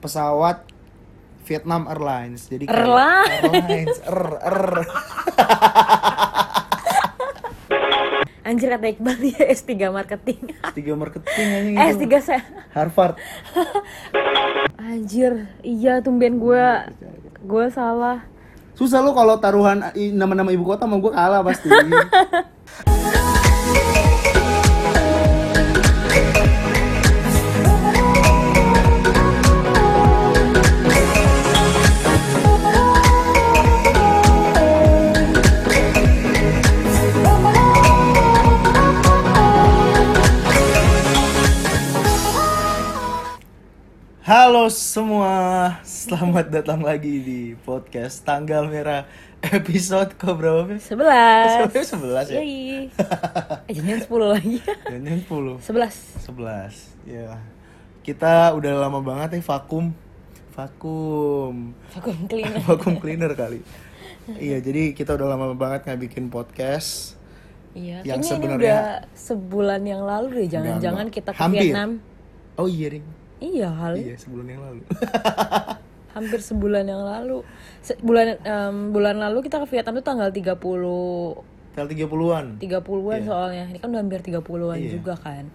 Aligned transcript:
pesawat 0.00 0.64
Vietnam 1.44 1.86
Airlines. 1.86 2.48
Jadi 2.48 2.64
kayak 2.66 2.80
Airlines. 2.80 3.44
Airlines. 3.44 3.98
Er, 4.08 4.20
er. 4.40 4.60
Anjir 8.50 8.66
kata 8.72 8.86
Iqbal 8.90 9.16
dia 9.20 9.42
S3 9.52 9.70
marketing. 9.94 10.40
Tiga 10.74 10.98
marketing 10.98 11.46
aja 11.54 11.86
eh, 11.86 11.94
gitu. 11.94 12.08
S3 12.10 12.14
saya. 12.18 12.42
Harvard. 12.74 13.14
Anjir, 14.90 15.46
iya 15.62 16.02
tumben 16.02 16.42
gue 16.42 16.64
gue 17.46 17.64
salah. 17.70 18.26
Susah 18.74 19.04
lo 19.04 19.14
kalau 19.14 19.38
taruhan 19.38 19.92
nama-nama 20.16 20.50
ibu 20.50 20.66
kota 20.66 20.88
sama 20.88 20.98
gue 20.98 21.12
kalah 21.14 21.46
pasti. 21.46 21.68
Halo 44.30 44.70
semua, 44.70 45.74
selamat 45.82 46.54
datang 46.54 46.78
lagi 46.86 47.18
di 47.18 47.40
podcast 47.66 48.22
Tanggal 48.22 48.70
Merah 48.70 49.02
episode 49.42 50.14
ke 50.14 50.30
berapa? 50.30 50.70
11. 50.78 51.74
Sebelas 51.82 52.30
ya? 52.30 52.38
Yoi. 52.38 52.94
Eh, 53.66 53.74
jangan 53.74 53.98
10 54.06 54.30
lagi. 54.30 54.62
Jangan 54.86 55.18
10 55.26 55.58
11. 55.58 56.30
11 56.30 57.10
ya 57.10 57.42
kita 58.06 58.54
udah 58.54 58.72
lama 58.78 59.02
banget 59.02 59.34
nih 59.34 59.42
vakum 59.42 59.90
vakum 60.54 61.74
Vakum 61.90 62.16
cleaner. 62.30 62.62
vakum 62.70 62.94
cleaner 63.02 63.34
kali 63.34 63.66
iya 64.38 64.62
jadi 64.62 64.94
kita 64.94 65.18
udah 65.18 65.26
lama 65.26 65.58
banget 65.58 65.90
nggak 65.90 66.06
bikin 66.06 66.30
podcast 66.30 67.18
Iya, 67.74 68.06
Yang 68.06 68.30
sebenarnya- 68.30 68.62
udah 68.62 68.82
sebulan 69.10 69.82
yang 69.86 70.02
lalu 70.06 70.42
deh. 70.42 70.48
Jangan-jangan 70.54 71.06
kita 71.10 71.34
ke 71.34 71.38
hampir. 71.38 71.70
Vietnam. 71.74 71.98
oh 72.54 72.70
iya 72.70 72.94
ring 72.94 73.06
Iya 73.40 73.68
kali. 73.70 74.00
iya 74.04 74.16
sebulan 74.16 74.46
yang 74.46 74.62
lalu 74.62 74.82
Hampir 76.10 76.40
sebulan 76.40 76.84
yang 76.84 77.00
lalu. 77.00 77.46
Se- 77.80 77.96
bulan 77.98 78.34
em, 78.36 78.76
bulan 78.90 79.16
lalu 79.16 79.46
kita 79.46 79.62
ke 79.62 79.70
Vietnam 79.70 79.96
tuh 79.96 80.06
tanggal 80.06 80.28
30 80.28 80.58
tanggal 81.70 81.88
30-an 81.88 82.46
30-an 82.58 83.20
soalnya. 83.22 83.64
Ini 83.66 83.78
kan 83.78 83.88
udah 83.88 84.02
hampir 84.02 84.20
30-an 84.20 84.76
Iya. 84.76 84.90
juga 84.90 85.14
kan. 85.14 85.46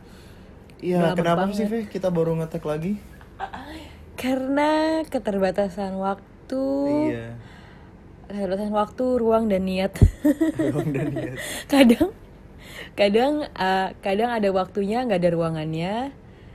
iya 0.78 1.00
lama 1.02 1.16
kenapa 1.16 1.40
banget. 1.46 1.56
sih 1.56 1.66
Fe 1.66 1.80
kita 1.86 2.08
baru 2.08 2.36
ngetek 2.36 2.64
lagi 2.64 2.96
Karena 4.16 5.04
keterbatasan 5.04 5.96
waktu, 5.96 6.64
iya 7.10 7.36
keterbatasan 8.26 8.72
waktu, 8.72 9.06
ruang 9.16 9.46
dan 9.48 9.64
niat. 9.64 9.92
Ruang 10.72 10.90
dan 10.90 11.12
niat 11.12 11.36
kadang 11.68 12.10
kadang 12.96 13.34
eh, 13.46 13.90
kadang 14.00 14.30
ada 14.32 14.50
waktunya 14.50 15.04
nggak 15.04 15.20
ada 15.20 15.32
ruangannya 15.32 15.96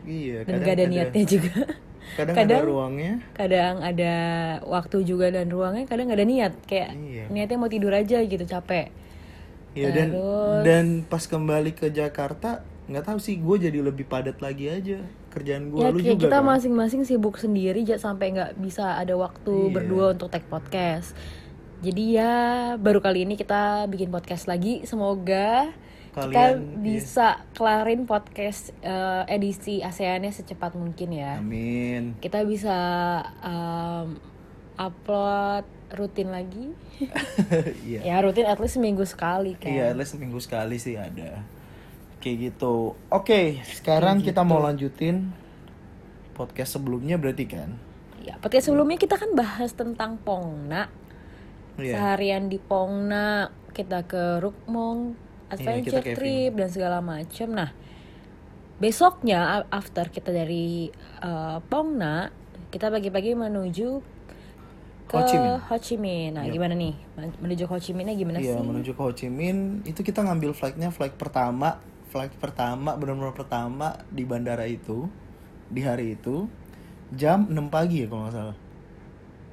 iya 0.03 0.43
dan 0.43 0.59
nggak 0.59 0.75
ada 0.75 0.85
niatnya 0.87 1.25
juga. 1.27 1.55
Kadang, 2.11 2.35
kadang- 2.35 2.59
ada 2.59 2.67
ruangnya. 2.67 3.13
kadang 3.33 3.75
ada 3.81 4.15
waktu 4.65 4.97
juga 5.03 5.31
dan 5.31 5.47
ruangnya 5.47 5.85
kadang 5.85 6.11
nggak 6.11 6.19
ada 6.19 6.27
niat. 6.27 6.53
Kayak 6.65 6.91
Iya. 6.93 7.25
niatnya 7.29 7.57
mau 7.57 7.71
tidur 7.71 7.93
aja 7.93 8.19
gitu 8.19 8.43
capek. 8.43 8.91
Iya 9.71 9.89
dan 9.91 10.09
Terus- 10.11 10.63
dan 10.65 10.85
pas 11.05 11.23
kembali 11.23 11.71
ke 11.73 11.87
Jakarta 11.89 12.67
nggak 12.91 13.05
tahu 13.07 13.19
sih 13.19 13.39
gue 13.39 13.57
jadi 13.61 13.79
lebih 13.81 14.03
padat 14.03 14.43
lagi 14.43 14.67
aja 14.67 14.99
kerjaan 15.31 15.71
gue 15.71 15.79
ya 15.79 15.95
lu 15.95 16.03
juga 16.03 16.27
kita 16.27 16.37
kan? 16.37 16.51
masing-masing 16.51 17.07
sibuk 17.07 17.39
sendiri 17.39 17.87
ja- 17.87 17.95
sampai 17.97 18.35
nggak 18.35 18.59
bisa 18.59 18.99
ada 18.99 19.15
waktu 19.15 19.71
Iya. 19.71 19.71
berdua 19.71 20.05
untuk 20.11 20.27
take 20.27 20.51
podcast. 20.51 21.15
Jadi 21.81 22.19
ya 22.19 22.35
baru 22.77 22.99
kali 22.99 23.23
ini 23.23 23.39
kita 23.39 23.87
bikin 23.87 24.11
podcast 24.11 24.45
lagi. 24.45 24.83
Semoga 24.83 25.71
kita 26.11 26.27
Kalian, 26.27 26.59
iya. 26.59 26.77
bisa 26.83 27.29
kelarin 27.55 28.03
podcast 28.03 28.75
eh, 28.83 29.23
edisi 29.31 29.79
ASEAN-nya 29.79 30.35
secepat 30.35 30.75
mungkin 30.75 31.15
ya 31.15 31.39
Amin. 31.39 32.19
kita 32.19 32.43
bisa 32.43 32.75
um, 33.41 34.19
upload 34.75 35.63
rutin 35.95 36.35
lagi 36.35 36.75
Iya. 37.87 38.01
ya 38.03 38.17
rutin 38.23 38.47
at 38.47 38.59
least 38.59 38.75
seminggu 38.79 39.07
sekali 39.07 39.55
kan 39.55 39.71
Iya, 39.71 39.95
at 39.95 39.97
least 39.97 40.19
seminggu 40.19 40.39
sekali 40.43 40.79
sih 40.79 40.99
ada. 40.99 41.43
Kayak 42.21 42.53
gitu. 42.53 42.93
Oke, 43.09 43.65
sekarang 43.65 44.21
kita 44.21 44.45
gitu. 44.45 44.51
mau 44.51 44.61
lanjutin 44.61 45.33
podcast 46.37 46.77
sebelumnya 46.77 47.17
berarti 47.17 47.47
kan? 47.47 47.71
ya 48.21 48.37
podcast 48.37 48.69
sebelumnya 48.69 49.01
kita 49.01 49.17
kan 49.17 49.33
bahas 49.33 49.73
tentang 49.73 50.21
Pongna 50.21 50.93
Iya. 51.81 51.97
seharian 51.97 52.53
di 52.53 52.61
Pongna 52.61 53.49
kita 53.73 54.05
ke 54.05 54.45
Rukmong 54.45 55.30
adventure 55.51 55.75
Iya, 55.77 55.85
kita 55.85 56.01
camping. 56.01 56.17
trip 56.17 56.53
dan 56.57 56.69
segala 56.71 56.99
macam 57.03 57.49
nah 57.51 57.71
besoknya 58.81 59.41
after 59.69 60.09
kita 60.09 60.33
dari 60.33 60.89
uh, 61.21 61.61
Pongna 61.63 62.33
kita 62.71 62.89
pagi-pagi 62.89 63.35
menuju 63.35 63.89
ke 65.05 65.13
Ho 65.13 65.27
Chi 65.27 65.37
Minh. 65.37 65.59
Ho 65.59 65.75
Chi 65.77 65.95
Minh. 65.99 66.31
Nah, 66.31 66.47
gimana 66.47 66.71
nih? 66.73 66.95
Men- 67.19 67.35
Menuju 67.37 67.67
Ho 67.67 67.77
Chi 67.77 67.91
Minhnya 67.91 68.15
gimana 68.15 68.39
Iya, 68.39 68.55
sih? 68.55 68.63
menuju 68.63 68.91
ke 68.95 69.01
Ho 69.01 69.11
Chi 69.11 69.27
Minh 69.27 69.83
itu 69.83 70.01
kita 70.01 70.23
ngambil 70.23 70.55
flightnya 70.55 70.89
flight 70.89 71.19
pertama, 71.19 71.83
flight 72.09 72.31
pertama 72.39 72.95
benar-benar 72.95 73.35
pertama 73.35 73.99
di 74.07 74.23
bandara 74.23 74.65
itu 74.65 75.11
di 75.67 75.83
hari 75.83 76.15
itu 76.15 76.47
jam 77.11 77.43
6 77.45 77.67
pagi 77.67 78.01
ya 78.01 78.09
kalau 78.09 78.23
nggak 78.25 78.35
salah. 78.35 78.57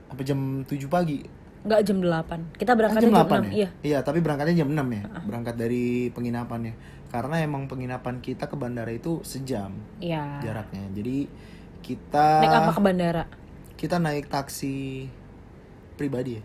Apa 0.07 0.21
jam 0.21 0.61
7 0.61 0.85
pagi? 0.87 1.25
Enggak 1.67 1.81
jam 1.83 1.97
8. 1.99 2.55
Kita 2.55 2.71
Ah, 2.71 2.77
berangkatnya 2.79 3.11
jam, 3.11 3.27
6. 3.27 3.43
ya? 3.43 3.51
Iya. 3.51 3.69
Iya, 3.83 3.97
tapi 3.99 4.19
berangkatnya 4.23 4.55
jam 4.55 4.69
6 4.71 4.87
ya. 4.87 5.03
Berangkat 5.27 5.55
dari 5.59 5.85
penginapannya. 6.09 6.73
Karena 7.07 7.35
emang 7.39 7.67
penginapan 7.67 8.19
kita 8.19 8.47
ke 8.47 8.55
bandara 8.55 8.87
itu 8.89 9.19
sejam 9.21 9.75
Iya. 9.99 10.39
jaraknya. 10.39 10.87
Jadi 10.91 11.27
kita 11.79 12.27
Naik 12.39 12.55
apa 12.57 12.71
ke 12.71 12.81
bandara? 12.81 13.23
kita 13.75 13.95
naik 13.95 14.25
taksi 14.25 15.05
pribadi 15.93 16.39
ya. 16.39 16.43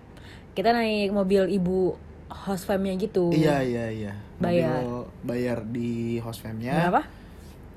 Kita 0.53 0.71
naik 0.71 1.11
mobil 1.11 1.49
ibu 1.49 1.97
host 2.29 2.67
famnya 2.67 2.93
gitu. 2.95 3.31
Iya, 3.31 3.63
iya, 3.63 3.87
iya. 3.89 4.13
Bayar. 4.37 4.83
Mobil 4.83 5.09
bayar 5.23 5.59
di 5.65 5.91
host 6.19 6.43
famnya. 6.43 6.91
Berapa? 6.91 7.03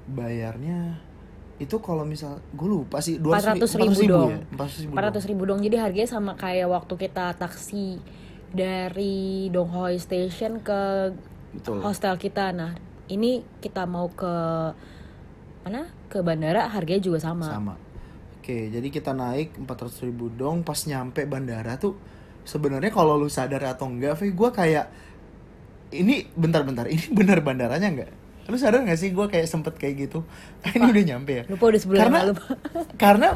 Bayarnya 0.05 0.99
itu 1.55 1.79
kalau 1.79 2.03
misal 2.03 2.43
gue 2.51 2.67
lupa 2.67 2.99
sih 2.99 3.15
400 3.15 3.63
ribu, 3.79 4.01
400 4.03 4.11
dong. 4.11 4.31
ya? 4.31 4.39
400 4.59 4.83
ribu 4.83 4.93
400 4.95 5.29
ribu 5.31 5.41
dong. 5.47 5.59
Jadi 5.63 5.75
harganya 5.79 6.09
sama 6.09 6.31
kayak 6.35 6.67
waktu 6.67 6.93
kita 6.99 7.35
taksi 7.39 8.03
dari 8.51 9.47
Donghoi 9.51 9.95
Station 9.99 10.59
ke 10.59 11.11
Betul. 11.55 11.79
hostel 11.79 12.19
kita. 12.19 12.51
Nah, 12.51 12.75
ini 13.07 13.43
kita 13.63 13.87
mau 13.87 14.11
ke 14.11 14.33
mana? 15.63 15.87
Ke 16.11 16.19
bandara 16.19 16.67
harganya 16.67 17.01
juga 17.01 17.19
sama. 17.23 17.47
sama 17.47 17.75
oke 18.45 18.69
jadi 18.69 18.87
kita 18.93 19.17
naik 19.17 19.57
400 19.57 20.05
ribu 20.05 20.29
dong 20.29 20.61
pas 20.61 20.77
nyampe 20.85 21.25
bandara 21.25 21.81
tuh 21.81 21.97
sebenarnya 22.45 22.93
kalau 22.93 23.17
lu 23.17 23.25
sadar 23.25 23.73
atau 23.73 23.89
enggak 23.89 24.21
Fe 24.21 24.29
gue 24.29 24.49
kayak 24.53 24.85
ini 25.97 26.29
bentar-bentar 26.37 26.85
ini 26.85 27.09
bener 27.17 27.41
bandaranya 27.41 27.89
enggak 27.89 28.13
lu 28.45 28.55
sadar 28.61 28.85
gak 28.85 28.99
sih 28.99 29.09
gue 29.09 29.25
kayak 29.25 29.47
sempet 29.49 29.73
kayak 29.75 30.09
gitu? 30.09 30.19
Ah, 30.61 30.69
ini 30.77 30.85
udah 30.93 31.03
nyampe 31.15 31.31
ya. 31.33 31.43
Lupa 31.49 31.73
udah 31.73 31.79
sebulan 31.81 31.99
karena 32.01 32.19
karena 33.03 33.27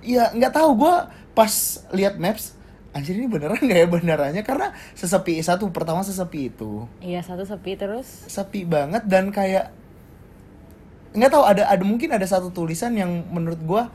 ya 0.00 0.30
nggak 0.32 0.52
tahu 0.54 0.70
gue 0.86 0.94
pas 1.34 1.52
lihat 1.92 2.16
maps 2.16 2.56
anjir 2.90 3.14
ini 3.14 3.26
beneran 3.30 3.58
gak 3.58 3.78
ya 3.82 3.88
bandaranya? 3.90 4.42
Karena 4.46 4.70
sesepi 4.94 5.38
satu 5.42 5.70
pertama 5.74 6.02
sesepi 6.02 6.50
itu. 6.50 6.86
Iya, 7.02 7.22
satu 7.22 7.42
sepi 7.46 7.74
terus. 7.74 8.06
sepi 8.26 8.66
banget 8.66 9.06
dan 9.06 9.30
kayak 9.34 9.74
nggak 11.10 11.30
tahu 11.30 11.42
ada 11.42 11.66
ada 11.66 11.82
mungkin 11.82 12.14
ada 12.14 12.22
satu 12.22 12.54
tulisan 12.54 12.94
yang 12.94 13.26
menurut 13.34 13.58
gua 13.66 13.90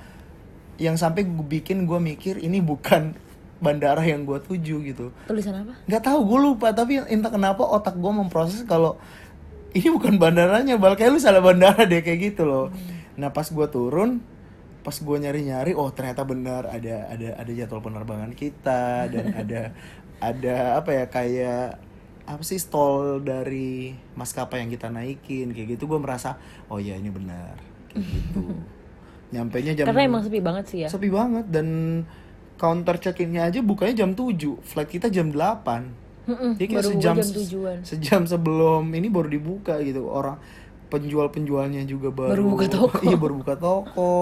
yang 0.76 1.00
sampai 1.00 1.24
gue 1.24 1.48
bikin 1.48 1.88
gua 1.88 2.04
mikir 2.04 2.36
ini 2.44 2.60
bukan 2.60 3.16
bandara 3.64 4.04
yang 4.04 4.28
gua 4.28 4.44
tuju 4.44 4.84
gitu. 4.84 5.16
Tulisan 5.24 5.64
apa? 5.64 5.80
nggak 5.88 6.04
tahu 6.04 6.20
gue 6.28 6.40
lupa 6.44 6.76
tapi 6.76 7.00
entah 7.08 7.32
kenapa 7.32 7.64
otak 7.64 7.96
gua 7.96 8.12
memproses 8.12 8.68
kalau 8.68 9.00
ini 9.76 9.88
bukan 9.92 10.16
bandaranya 10.16 10.80
bal. 10.80 10.96
Kayak 10.96 11.12
lu 11.14 11.20
salah 11.20 11.44
bandara 11.44 11.84
deh 11.84 12.00
kayak 12.00 12.34
gitu 12.34 12.48
loh. 12.48 12.72
Nah 13.20 13.30
pas 13.36 13.48
gua 13.52 13.68
turun 13.68 14.24
pas 14.86 14.94
gua 15.02 15.18
nyari 15.18 15.50
nyari 15.50 15.74
oh 15.74 15.90
ternyata 15.90 16.22
benar 16.22 16.70
ada 16.70 17.10
ada 17.10 17.42
ada 17.42 17.52
jadwal 17.52 17.82
penerbangan 17.82 18.32
kita 18.38 19.10
dan 19.10 19.26
ada 19.42 19.62
ada 20.22 20.56
apa 20.80 20.90
ya 20.94 21.06
kayak 21.12 21.82
apa 22.26 22.42
sih 22.42 22.58
stall 22.58 23.22
dari 23.22 23.94
maskapai 24.18 24.64
yang 24.66 24.72
kita 24.72 24.88
naikin 24.90 25.52
kayak 25.52 25.78
gitu. 25.78 25.86
Gue 25.86 26.00
merasa 26.02 26.40
oh 26.72 26.82
ya 26.82 26.98
ini 26.98 27.12
benar. 27.14 27.60
Kayak 27.92 28.06
gitu. 28.10 28.42
Nyampe 29.36 29.58
nya 29.62 29.74
jam 29.76 29.86
Karena 29.90 30.06
emang 30.06 30.22
sepi 30.24 30.40
banget 30.40 30.66
sih 30.70 30.80
ya. 30.86 30.88
sepi 30.88 31.10
banget 31.10 31.50
dan 31.50 31.68
counter 32.56 32.96
check-innya 32.96 33.52
aja 33.52 33.60
bukanya 33.60 34.06
jam 34.06 34.16
7 34.16 34.64
flight 34.64 34.88
kita 34.88 35.12
jam 35.12 35.28
8 35.34 36.05
Mm-mm, 36.26 36.52
Jadi 36.58 36.66
kayak 36.66 36.82
baru 36.82 36.90
sejam 36.90 37.16
jam 37.16 37.28
tujuan. 37.38 37.78
sejam 37.86 38.22
sebelum 38.26 38.84
ini 38.92 39.08
baru 39.10 39.30
dibuka 39.30 39.78
gitu 39.82 40.10
orang 40.10 40.38
penjual 40.90 41.28
penjualnya 41.30 41.82
juga 41.86 42.10
baru 42.14 42.30
Baru 42.34 42.44
buka 42.54 42.66
toko. 42.76 42.98
iya 43.06 43.16
baru 43.18 43.34
buka 43.42 43.56
toko 43.58 44.14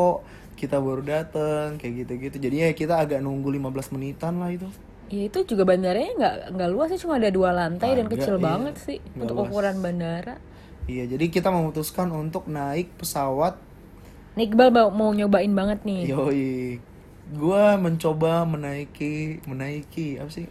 kita 0.55 0.77
baru 0.79 1.01
dateng 1.03 1.79
kayak 1.79 1.93
gitu-gitu 2.05 2.35
jadinya 2.39 2.65
ya 2.71 2.75
kita 2.75 2.93
agak 2.99 3.19
nunggu 3.23 3.49
15 3.51 3.93
menitan 3.95 4.39
lah 4.41 4.51
itu 4.51 4.67
Ya 5.13 5.29
itu 5.29 5.39
juga 5.45 5.63
bandaranya 5.67 6.11
nggak 6.19 6.35
nggak 6.57 6.69
luas 6.73 6.87
sih 6.91 6.99
cuma 7.03 7.19
ada 7.21 7.29
dua 7.29 7.49
lantai 7.53 7.91
dan 7.93 8.07
Agak, 8.07 8.13
kecil 8.13 8.35
iya. 8.35 8.45
banget 8.47 8.75
sih 8.79 8.99
untuk 9.15 9.35
luas. 9.35 9.51
ukuran 9.51 9.75
bandara. 9.83 10.35
iya 10.87 11.03
jadi 11.07 11.25
kita 11.29 11.49
memutuskan 11.51 12.09
untuk 12.13 12.43
naik 12.47 12.87
pesawat 12.99 13.55
Nih 14.35 14.49
Iqbal 14.49 14.69
mau, 14.73 14.89
mau 14.89 15.11
nyobain 15.13 15.53
banget 15.53 15.79
nih. 15.85 16.03
yoi 16.09 16.81
gua 17.39 17.79
mencoba 17.79 18.43
menaiki 18.43 19.39
menaiki 19.47 20.19
apa 20.21 20.31
sih 20.31 20.45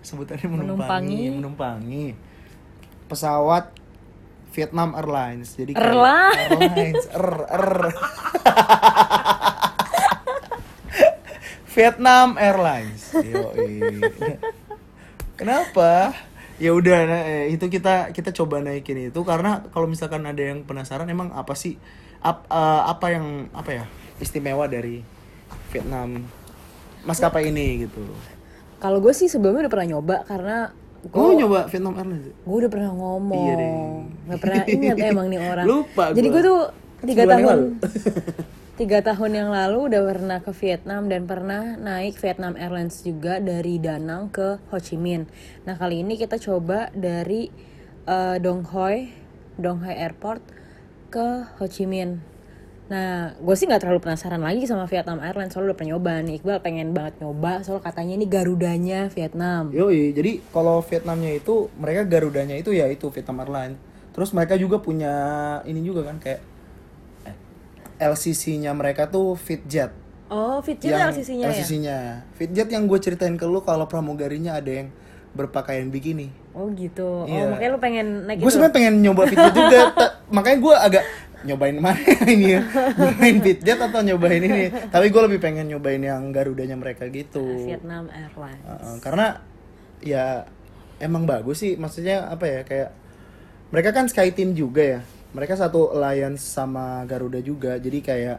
sebutannya 0.00 0.48
menumpangi. 0.48 0.66
Menumpangi. 0.68 1.36
menumpangi. 1.36 2.06
Pesawat 3.06 3.64
Vietnam 4.50 4.92
Airlines. 4.92 5.54
Jadi 5.54 5.72
kayak- 5.72 5.86
Airlines. 5.86 6.50
Airlines. 6.50 7.04
Er 7.10 7.26
er. 7.46 7.68
Vietnam 11.74 12.34
Airlines. 12.36 13.14
Yoi. 13.14 14.02
Kenapa? 15.36 16.10
Ya 16.58 16.74
udah 16.74 16.98
nah, 17.06 17.22
eh, 17.22 17.54
itu 17.54 17.70
kita 17.70 18.10
kita 18.10 18.34
coba 18.34 18.58
naikin 18.58 18.98
itu 18.98 19.20
karena 19.22 19.62
kalau 19.70 19.86
misalkan 19.86 20.26
ada 20.26 20.42
yang 20.42 20.66
penasaran 20.66 21.06
emang 21.06 21.30
apa 21.30 21.54
sih 21.54 21.78
ap- 22.18 22.50
eh, 22.50 22.82
apa 22.82 23.14
yang 23.14 23.46
apa 23.54 23.70
ya 23.70 23.84
istimewa 24.18 24.66
dari 24.66 25.06
Vietnam 25.70 26.26
maskapai 27.06 27.54
ini 27.54 27.86
gitu 27.86 28.02
Kalau 28.78 28.98
gue 28.98 29.10
sih 29.10 29.26
sebelumnya 29.26 29.66
udah 29.66 29.72
pernah 29.72 29.88
nyoba 29.90 30.16
karena 30.22 30.56
Kamu 31.00 31.30
nyoba 31.36 31.60
Vietnam 31.66 31.94
Airlines? 31.94 32.26
gue 32.34 32.56
udah 32.56 32.70
pernah 32.70 32.90
ngomong 32.92 33.38
Iya 33.40 33.54
deh. 33.54 33.72
nggak 34.24 34.38
pernah 34.38 34.62
ingat 34.66 34.96
emang 35.08 35.26
nih 35.28 35.40
orang 35.40 35.64
Lupa 35.64 36.04
jadi 36.10 36.26
gua. 36.26 36.34
gue 36.34 36.42
tuh 36.42 36.60
tiga 37.00 37.22
Sebulan 37.22 37.38
tahun 37.38 37.58
tiga 38.80 38.98
tahun 39.00 39.30
yang 39.32 39.48
lalu 39.48 39.78
udah 39.88 40.02
pernah 40.04 40.38
ke 40.38 40.52
Vietnam 40.52 41.02
dan 41.06 41.22
pernah 41.24 41.62
naik 41.76 42.14
Vietnam 42.16 42.54
Airlines 42.54 43.02
juga 43.02 43.38
dari 43.38 43.78
Da 43.78 43.98
Nang 43.98 44.26
ke 44.28 44.58
Ho 44.64 44.76
Chi 44.78 44.94
Minh 44.94 45.26
nah 45.62 45.74
kali 45.74 46.02
ini 46.02 46.14
kita 46.14 46.34
coba 46.36 46.90
dari 46.92 47.50
eh, 48.04 48.36
Dong 48.38 48.62
Hoi 48.68 49.10
Dong 49.54 49.82
Hoi 49.82 49.94
Airport 49.96 50.42
ke 51.08 51.26
Ho 51.56 51.64
Chi 51.66 51.86
Minh 51.86 52.18
Nah, 52.88 53.36
gue 53.36 53.52
sih 53.52 53.68
nggak 53.68 53.84
terlalu 53.84 54.00
penasaran 54.00 54.40
lagi 54.40 54.64
sama 54.64 54.88
Vietnam 54.88 55.20
Airlines 55.20 55.52
soalnya 55.52 55.72
udah 55.72 55.76
pernah 55.76 55.90
nyoba 55.92 56.12
nih. 56.24 56.34
Iqbal 56.40 56.58
pengen 56.64 56.88
banget 56.96 57.20
nyoba 57.20 57.60
soal 57.60 57.84
katanya 57.84 58.16
ini 58.16 58.24
Garudanya 58.24 59.12
Vietnam. 59.12 59.68
Yoi, 59.76 60.16
jadi 60.16 60.40
kalau 60.48 60.80
Vietnamnya 60.80 61.36
itu 61.36 61.68
mereka 61.76 62.08
Garudanya 62.08 62.56
itu 62.56 62.72
ya 62.72 62.88
itu 62.88 63.12
Vietnam 63.12 63.44
Airlines. 63.44 63.76
Terus 64.16 64.32
mereka 64.32 64.56
juga 64.56 64.80
punya 64.80 65.12
ini 65.68 65.84
juga 65.84 66.08
kan 66.08 66.16
kayak 66.16 66.40
eh, 67.28 67.36
LCC-nya 68.00 68.72
mereka 68.72 69.04
tuh 69.12 69.36
Fitjet. 69.36 69.92
Oh, 70.32 70.60
Fitjet 70.64 70.96
LCC-nya 70.96 71.44
ya? 71.44 71.52
LCC-nya. 71.52 71.98
Fitjet 72.40 72.68
yang 72.72 72.88
gue 72.88 72.98
ceritain 73.00 73.36
ke 73.36 73.44
lu 73.44 73.60
kalau 73.60 73.84
pramugarinya 73.84 74.56
ada 74.56 74.68
yang 74.68 74.88
berpakaian 75.36 75.92
bikini. 75.92 76.32
Oh 76.56 76.72
gitu. 76.72 77.28
Iya. 77.28 77.46
Oh 77.46 77.52
makanya 77.52 77.70
lu 77.76 77.80
pengen 77.80 78.06
naik 78.24 78.40
Gue 78.40 78.48
itu. 78.48 78.56
sebenarnya 78.56 78.74
pengen 78.74 78.94
nyoba 79.04 79.22
Fitjet 79.28 79.54
juga, 79.54 79.80
makanya 80.36 80.58
gue 80.58 80.74
agak 80.74 81.04
nyobain 81.46 81.78
mana 81.78 81.98
ini 82.34 82.58
ya, 82.58 82.62
nyobain 82.98 83.38
Fitjet 83.38 83.78
atau 83.78 84.00
nyobain 84.02 84.42
ini. 84.42 84.70
Tapi 84.90 85.06
gue 85.10 85.22
lebih 85.30 85.38
pengen 85.38 85.70
nyobain 85.70 86.02
yang 86.02 86.34
Garudanya 86.34 86.74
mereka 86.74 87.06
gitu. 87.06 87.44
Vietnam 87.68 88.10
Airlines. 88.10 88.64
Uh, 88.66 88.98
karena 88.98 89.42
ya 90.02 90.48
emang 90.98 91.28
bagus 91.28 91.62
sih. 91.62 91.78
Maksudnya 91.78 92.26
apa 92.26 92.44
ya 92.46 92.60
kayak 92.66 92.90
mereka 93.70 93.90
kan 93.94 94.10
SkyTeam 94.10 94.58
juga 94.58 94.82
ya. 94.82 95.00
Mereka 95.36 95.54
satu 95.54 95.94
alliance 95.94 96.42
sama 96.42 97.04
Garuda 97.06 97.38
juga. 97.38 97.78
Jadi 97.78 97.98
kayak 98.02 98.38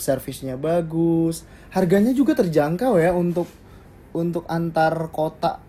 servisnya 0.00 0.56
bagus. 0.56 1.44
Harganya 1.74 2.16
juga 2.16 2.32
terjangkau 2.38 2.96
ya 2.96 3.12
untuk 3.12 3.48
untuk 4.16 4.48
antar 4.48 5.12
kota 5.12 5.60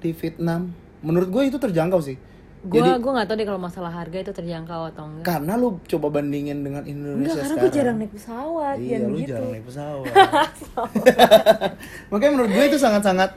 di 0.00 0.12
Vietnam. 0.12 0.72
Menurut 1.00 1.28
gue 1.32 1.42
itu 1.48 1.56
terjangkau 1.56 2.00
sih 2.04 2.29
Gua 2.60 2.76
jadi 2.76 2.90
gua 2.98 3.12
nggak 3.14 3.26
tahu 3.26 3.36
deh 3.36 3.46
kalau 3.46 3.56
masalah 3.58 3.88
harga 3.90 4.18
itu 4.20 4.32
terjangkau 4.32 4.82
atau 4.92 5.04
enggak. 5.08 5.24
karena 5.24 5.52
lu 5.56 5.80
coba 5.82 6.06
bandingin 6.12 6.60
dengan 6.60 6.82
Enggak, 6.82 6.92
Indonesia 6.92 7.32
karena 7.32 7.40
sekarang 7.40 7.56
gue 7.58 7.70
jarang 7.72 7.96
naik 7.96 8.12
pesawat 8.12 8.76
Iya, 8.76 8.96
lu 9.00 9.16
gitu. 9.16 9.30
jarang 9.32 9.50
naik 9.50 9.64
pesawat. 9.64 10.12
Makanya 12.12 12.32
menurut 12.32 12.50
gue 12.50 12.64
itu 12.66 12.78
sangat-sangat 12.78 13.30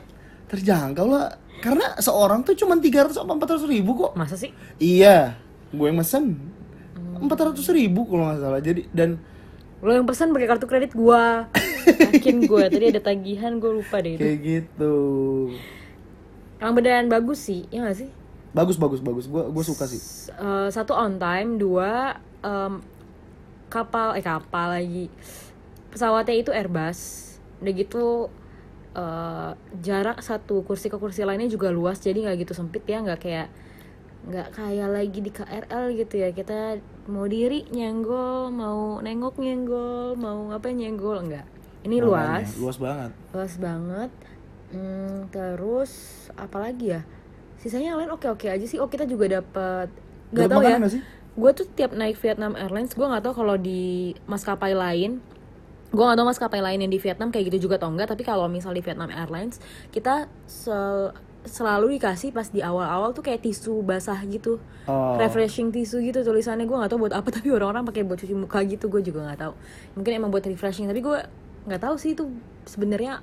terjangkau 0.46 1.06
lah. 1.08 1.28
Karena 1.58 1.96
seorang 1.96 2.44
tuh 2.44 2.52
cuma 2.54 2.76
300 2.76 3.16
atau 3.16 3.24
400 3.24 3.64
ribu 3.66 3.96
kok. 3.96 4.12
Masa 4.12 4.36
sih? 4.36 4.52
Iya, 4.76 5.40
gue 5.70 5.86
yang 5.86 5.96
mesen. 5.96 6.36
400 7.16 7.56
ribu 7.72 8.04
kalau 8.04 8.28
nggak 8.28 8.40
salah. 8.40 8.60
Jadi 8.60 8.84
dan 8.90 9.16
Lo 9.80 9.92
yang 9.92 10.04
pesan 10.04 10.32
pakai 10.32 10.48
kartu 10.48 10.64
kredit 10.64 10.92
gua. 10.92 11.48
Yakin 11.84 12.44
gue 12.44 12.62
tadi 12.72 12.86
ada 12.88 13.00
tagihan 13.02 13.56
gue 13.56 13.72
lupa 13.74 14.00
deh 14.00 14.16
itu. 14.16 14.20
kayak 14.20 14.38
gitu. 14.40 14.96
Yang 16.56 16.72
beneran 16.74 17.08
bagus 17.08 17.40
sih, 17.42 17.68
ya 17.68 17.84
gak 17.84 17.98
sih? 17.98 18.08
Bagus 18.54 18.78
bagus 18.78 19.00
bagus. 19.02 19.26
Gue 19.26 19.42
gue 19.50 19.64
suka 19.66 19.84
sih. 19.84 19.98
Eh, 20.30 20.68
satu 20.70 20.94
on 20.94 21.18
time, 21.18 21.58
dua 21.58 22.14
em, 22.40 22.78
kapal 23.66 24.14
eh 24.14 24.22
kapal 24.22 24.78
lagi 24.78 25.10
pesawatnya 25.90 26.34
itu 26.38 26.50
Airbus. 26.54 26.98
Udah 27.58 27.72
gitu 27.74 28.06
eh, 28.94 29.50
jarak 29.82 30.22
satu 30.22 30.62
kursi 30.62 30.86
ke 30.86 30.96
kursi 30.96 31.26
lainnya 31.26 31.50
juga 31.50 31.74
luas, 31.74 31.98
jadi 31.98 32.30
nggak 32.30 32.46
gitu 32.46 32.52
sempit 32.54 32.86
ya, 32.86 33.02
nggak 33.02 33.20
kayak 33.20 33.48
nggak 34.24 34.56
kayak 34.56 34.88
lagi 34.88 35.20
di 35.20 35.28
KRL 35.28 35.84
gitu 36.00 36.14
ya 36.16 36.32
kita 36.32 36.80
mau 37.12 37.28
diri 37.28 37.68
nyenggol 37.68 38.48
mau 38.48 38.96
nengok 39.04 39.36
nyenggol 39.36 40.16
mau 40.16 40.48
ngapain 40.48 40.72
nyenggol 40.72 41.28
enggak 41.28 41.44
ini 41.84 42.00
luas 42.00 42.40
Makanya, 42.40 42.56
Luas 42.56 42.78
banget. 42.80 43.10
luas 43.36 43.54
banget 43.60 44.10
Hmm, 44.72 45.28
terus 45.28 45.92
apa 46.34 46.56
lagi 46.56 46.96
ya 46.96 47.04
sisanya 47.60 47.94
yang 47.94 47.98
lain 48.00 48.10
oke 48.12 48.26
oke 48.26 48.46
aja 48.46 48.66
sih. 48.66 48.78
Oh 48.78 48.88
kita 48.88 49.04
juga 49.04 49.40
dapat 49.40 49.88
nggak 50.34 50.48
tahu 50.50 50.62
ya. 50.66 50.78
gue 51.34 51.50
tuh 51.54 51.66
tiap 51.74 51.94
naik 51.94 52.18
Vietnam 52.18 52.54
Airlines 52.54 52.94
gue 52.94 53.06
nggak 53.06 53.22
tahu 53.26 53.34
kalau 53.42 53.58
di 53.58 54.14
maskapai 54.26 54.74
lain 54.74 55.18
gue 55.94 56.02
nggak 56.02 56.18
tahu 56.18 56.26
maskapai 56.26 56.58
lain 56.62 56.78
yang 56.82 56.90
di 56.90 56.98
Vietnam 56.98 57.30
kayak 57.30 57.54
gitu 57.54 57.70
juga 57.70 57.78
atau 57.78 57.90
enggak 57.90 58.10
tapi 58.10 58.26
kalau 58.26 58.50
misal 58.50 58.74
di 58.74 58.82
Vietnam 58.82 59.10
Airlines 59.14 59.62
kita 59.94 60.26
sel- 60.46 61.14
selalu 61.44 62.00
dikasih 62.00 62.32
pas 62.32 62.48
di 62.48 62.64
awal-awal 62.64 63.12
tuh 63.12 63.20
kayak 63.20 63.44
tisu 63.44 63.84
basah 63.84 64.16
gitu. 64.24 64.58
Oh. 64.88 65.16
refreshing 65.20 65.68
tisu 65.72 66.00
gitu 66.00 66.24
tulisannya. 66.24 66.64
Gue 66.64 66.76
nggak 66.80 66.90
tahu 66.92 67.08
buat 67.08 67.14
apa 67.14 67.28
tapi 67.36 67.52
orang-orang 67.52 67.84
pakai 67.84 68.02
buat 68.02 68.16
cuci 68.16 68.34
muka 68.34 68.64
gitu 68.64 68.88
gue 68.88 69.04
juga 69.04 69.28
nggak 69.28 69.40
tahu. 69.44 69.52
Mungkin 70.00 70.12
emang 70.16 70.30
buat 70.32 70.44
refreshing 70.44 70.88
tapi 70.88 71.04
gue 71.04 71.18
nggak 71.68 71.80
tahu 71.84 71.94
sih 72.00 72.16
itu 72.16 72.28
sebenarnya 72.64 73.20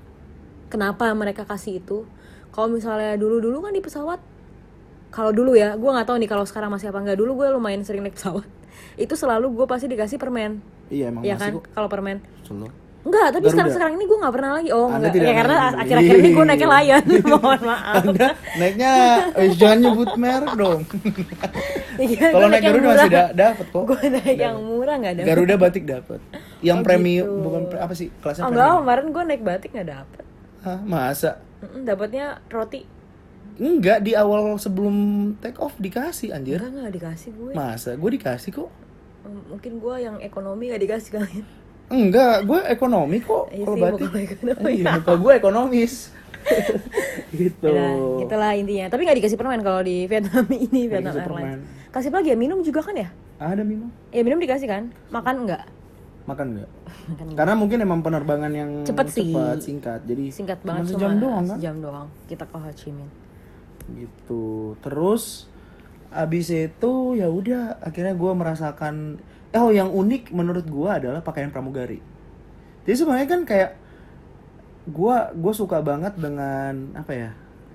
kenapa 0.69 1.09
mereka 1.17 1.43
kasih 1.49 1.81
itu 1.81 2.05
kalau 2.51 2.67
misalnya 2.69 3.15
dulu-dulu 3.15 3.57
kan 3.61 3.71
di 3.71 3.79
pesawat 3.79 4.19
kalau 5.09 5.31
dulu 5.31 5.53
ya 5.53 5.73
gue 5.73 5.89
nggak 5.89 6.05
tahu 6.05 6.17
nih 6.17 6.29
kalau 6.29 6.43
sekarang 6.43 6.69
masih 6.69 6.87
apa 6.87 6.99
nggak 7.01 7.15
dulu 7.15 7.35
gue 7.37 7.47
lumayan 7.49 7.81
sering 7.81 8.01
naik 8.01 8.13
pesawat 8.13 8.47
itu 8.97 9.13
selalu 9.13 9.51
gue 9.53 9.65
pasti 9.65 9.87
dikasih 9.87 10.15
permen 10.15 10.59
Iya 10.87 11.07
emang 11.09 11.21
ya 11.21 11.35
kan 11.35 11.55
kalau 11.69 11.87
permen 11.87 12.19
Selalu. 12.43 12.67
enggak 13.01 13.27
tapi 13.29 13.41
Garuda. 13.41 13.51
sekarang 13.51 13.71
sekarang 13.71 13.93
ini 13.95 14.05
gue 14.05 14.17
nggak 14.19 14.33
pernah 14.33 14.51
lagi 14.53 14.69
oh 14.69 14.87
Anda 14.87 15.07
enggak 15.09 15.23
ya 15.23 15.33
karena 15.33 15.55
akhir-akhir 15.73 16.15
ini 16.17 16.29
gue 16.29 16.45
naiknya 16.45 16.69
Lion 16.69 17.03
mohon 17.33 17.61
maaf 17.63 17.93
Anda 18.03 18.27
naiknya 18.53 18.91
eh, 19.33 19.49
jangan 19.51 19.77
nyebut 19.81 20.09
merek 20.15 20.53
dong. 20.53 20.81
Iya, 21.93 22.27
Kalau 22.29 22.47
naik 22.47 22.63
Garuda 22.63 22.81
murah. 22.81 22.97
masih 22.97 23.11
da- 23.11 23.33
dapat 23.35 23.65
kok. 23.67 23.83
gue 23.83 23.99
naik 24.09 24.37
yang 24.39 24.57
murah 24.57 24.95
nggak 24.97 25.11
ada 25.11 25.21
Garuda 25.23 25.55
batik 25.55 25.83
dapat. 25.85 26.19
Yang 26.61 26.77
Oh, 26.77 26.83
premium 26.83 27.27
gitu. 27.27 27.41
bukan 27.41 27.61
pre- 27.67 27.81
apa 27.81 27.93
sih 27.93 28.07
kelasnya 28.15 28.41
oh, 28.41 28.49
enggak 28.49 28.69
kemarin 28.79 29.05
gue 29.07 29.23
naik 29.27 29.43
batik 29.43 29.69
nggak 29.71 29.89
dapet 29.91 30.23
Hah, 30.61 30.79
masa? 30.81 31.31
Dapatnya 31.85 32.41
roti 32.49 32.83
Enggak 33.61 34.01
di 34.01 34.17
awal 34.17 34.57
sebelum 34.57 34.95
take 35.37 35.59
off 35.61 35.75
dikasih 35.77 36.33
anjir. 36.33 36.57
enggak 36.57 36.87
nggak 36.87 36.95
dikasih 36.97 37.29
gue 37.35 37.51
Masa? 37.53 37.93
Gue 37.93 38.09
dikasih 38.17 38.51
kok. 38.55 38.69
Mm, 39.21 39.41
mungkin 39.53 39.73
gue 39.77 39.95
yang 40.01 40.17
ekonomi 40.17 40.73
nggak 40.73 40.81
dikasih 40.81 41.09
kalian 41.13 41.45
Enggak, 41.91 42.47
gue 42.47 42.59
ekonomi 42.71 43.17
kok 43.19 43.51
Iya 43.55 43.65
kalau 43.67 43.77
ekonomi. 43.77 44.71
Iya, 44.79 44.85
muka 44.97 45.13
gue 45.19 45.31
ekonomis. 45.35 45.93
gitu. 47.37 47.69
Ya, 47.69 47.89
gitulah 48.25 48.51
intinya. 48.57 48.85
Tapi 48.89 49.01
nggak 49.05 49.17
dikasih 49.21 49.37
permen 49.37 49.61
kalau 49.61 49.85
di 49.85 50.09
Vietnam 50.09 50.45
ini 50.49 50.89
Vietnam 50.89 51.13
Airlines. 51.13 51.61
Kasih 51.93 52.09
lagi 52.09 52.33
ya? 52.33 52.37
Minum 52.39 52.63
juga 52.65 52.81
kan 52.81 52.95
ya? 52.97 53.11
Ada 53.37 53.61
minum? 53.61 53.91
Ya 54.09 54.25
minum 54.25 54.39
dikasih 54.41 54.65
kan? 54.65 54.89
Makan 55.13 55.45
enggak? 55.45 55.67
Makan 56.25 56.45
enggak. 56.53 56.69
Karena 57.39 57.53
mungkin 57.57 57.77
emang 57.81 58.01
penerbangan 58.01 58.51
yang 58.51 58.85
Cepet 58.85 59.07
sih. 59.09 59.31
cepat, 59.33 59.57
singkat. 59.59 59.99
Jadi 60.05 60.25
Singkat 60.29 60.59
cuma 60.61 60.67
banget 60.77 60.93
sejam 60.93 61.11
cuma 61.11 61.21
doang 61.21 61.43
kan? 61.45 61.57
Sejam 61.57 61.75
doang. 61.79 62.07
Kita 62.25 62.43
ke 62.45 62.57
Ho 62.57 62.71
Chi 62.71 62.89
Minh. 62.89 63.11
gitu 63.91 64.77
terus 64.79 65.49
abis 66.11 66.47
itu 66.53 66.93
ya 67.17 67.27
udah 67.27 67.81
akhirnya 67.81 68.15
gue 68.15 68.31
merasakan 68.31 69.19
oh 69.51 69.69
yang 69.73 69.91
unik 69.91 70.31
menurut 70.31 70.63
gue 70.63 70.87
adalah 70.87 71.19
pakaian 71.19 71.51
pramugari 71.51 71.99
jadi 72.87 72.95
sebenarnya 72.95 73.27
kan 73.27 73.41
kayak 73.43 73.71
gue 74.85 75.15
gue 75.33 75.53
suka 75.53 75.83
banget 75.83 76.15
dengan 76.15 76.93
apa 76.95 77.11
ya 77.11 77.29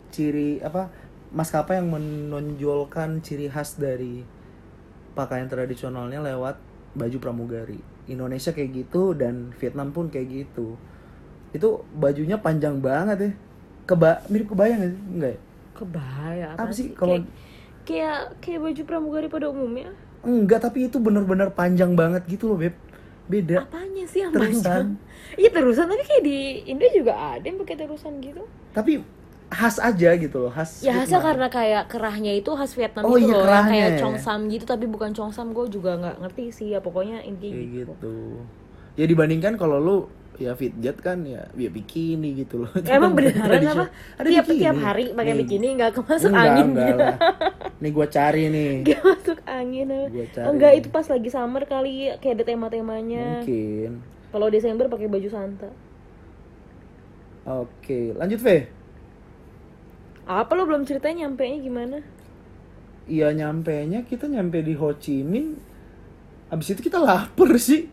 ciri 0.09 0.62
apa 0.62 0.88
maskapai 1.33 1.85
yang 1.85 1.91
menonjolkan 1.93 3.21
ciri 3.21 3.50
khas 3.50 3.76
dari 3.76 4.25
pakaian 5.12 5.50
tradisionalnya 5.50 6.23
lewat 6.23 6.57
baju 6.97 7.19
pramugari 7.21 7.81
Indonesia 8.07 8.51
kayak 8.51 8.71
gitu 8.73 9.13
dan 9.13 9.51
Vietnam 9.55 9.91
pun 9.91 10.07
kayak 10.07 10.27
gitu 10.29 10.75
itu 11.51 11.69
bajunya 11.93 12.37
panjang 12.37 12.79
banget 12.79 13.19
ya 13.21 13.31
Keba 13.85 14.19
mirip 14.27 14.49
kebayang 14.49 14.79
gak 14.81 14.91
sih 14.91 15.03
enggak 15.09 15.31
ya? 15.31 15.41
Kebaya 15.73 16.47
Apa 16.53 16.63
apa 16.63 16.73
sih 16.73 16.91
kalau- 16.91 17.15
kayak, 17.17 17.27
kayak 17.85 18.19
kayak 18.41 18.61
baju 18.61 18.83
pramugari 18.83 19.29
pada 19.29 19.47
umumnya. 19.47 19.91
enggak 20.21 20.59
tapi 20.61 20.87
itu 20.87 20.99
bener-bener 20.99 21.51
panjang 21.51 21.93
banget 21.93 22.27
gitu 22.27 22.49
loh 22.49 22.59
beb 22.59 22.75
beda 23.27 23.63
Apanya 23.63 24.03
sih 24.05 24.21
yang 24.21 24.31
Terusan. 24.31 24.59
panjang? 24.59 24.87
Iya 25.35 25.51
terusan 25.51 25.87
tapi 25.87 26.03
kayak 26.03 26.23
di 26.25 26.39
Indo 26.67 26.87
juga 26.89 27.13
ada 27.15 27.43
yang 27.43 27.59
pakai 27.59 27.77
terusan 27.77 28.19
gitu. 28.19 28.43
tapi 28.71 29.03
khas 29.49 29.79
aja 29.79 30.11
gitu 30.15 30.37
loh 30.38 30.50
khas 30.50 30.83
Ya 30.83 30.91
Vietnam. 31.07 31.23
karena 31.23 31.47
kayak 31.49 31.83
kerahnya 31.87 32.33
itu 32.35 32.50
khas 32.53 32.75
Vietnam 32.75 33.05
Oh, 33.05 33.15
gitu 33.15 33.31
iya, 33.31 33.35
loh, 33.37 33.43
kerahnya 33.47 33.71
kayak 33.71 33.91
ya. 33.91 33.99
chongsam 33.99 34.41
gitu 34.49 34.65
tapi 34.65 34.85
bukan 34.87 35.11
chongsam 35.15 35.55
gue 35.55 35.67
juga 35.69 35.97
nggak 35.97 36.17
ngerti 36.19 36.45
sih 36.50 36.69
ya 36.75 36.81
pokoknya 36.83 37.23
intinya 37.23 37.55
kayak 37.55 37.71
gitu. 37.71 37.93
gitu 37.95 38.15
ya 38.95 39.05
dibandingkan 39.07 39.55
kalau 39.55 39.79
lu 39.79 39.97
ya 40.37 40.53
fitjet 40.53 41.00
kan 41.00 41.25
ya 41.25 41.49
ya 41.55 41.69
bikini 41.71 42.37
gitu 42.37 42.67
loh 42.67 42.71
Emang 42.87 43.15
beneran 43.15 43.62
apa? 43.65 43.85
ada 44.19 44.29
Tiap 44.29 44.45
bikini. 44.45 44.61
tiap 44.61 44.76
hari 44.76 45.05
pakai 45.15 45.33
Nih. 45.33 45.41
bikini 45.41 45.67
nggak 45.75 45.93
kemasuk 45.97 46.29
enggak, 46.29 46.45
angin 46.45 46.67
enggak 46.67 46.88
gitu. 46.91 47.05
nih 47.76 47.91
gua 47.93 48.07
cari 48.09 48.43
nih 48.49 48.71
Gak 48.87 49.00
masuk 49.03 49.38
angin. 49.47 49.87
apa. 49.88 50.07
Gua 50.11 50.26
cari 50.29 50.45
Oh, 50.45 50.53
enggak 50.53 50.73
nih. 50.73 50.79
itu 50.79 50.88
pas 50.91 51.07
lagi 51.07 51.29
summer 51.31 51.62
kali 51.65 51.93
kayak 52.19 52.35
ada 52.37 52.45
tema-temanya. 52.47 53.26
mungkin 53.41 53.91
Kalau 54.29 54.49
Desember 54.50 54.87
pakai 54.91 55.09
baju 55.09 55.29
Santa. 55.31 55.71
oke 57.47 58.00
lanjut 58.15 58.41
V 58.43 58.49
Apa 60.26 60.52
lo 60.52 60.66
belum 60.66 60.83
ceritain 60.83 61.16
nyampe 61.16 61.42
nya 61.42 61.59
gimana? 61.59 61.99
Iya 63.06 63.30
nyampe 63.30 63.87
nya 63.87 64.02
kita 64.02 64.26
nyampe 64.26 64.61
di 64.61 64.75
Ho 64.75 64.90
Chi 64.92 65.23
Minh 65.23 65.54
Abis 66.49 66.75
itu 66.75 66.83
kita 66.83 66.99
lapar 66.99 67.54
sih 67.62 67.87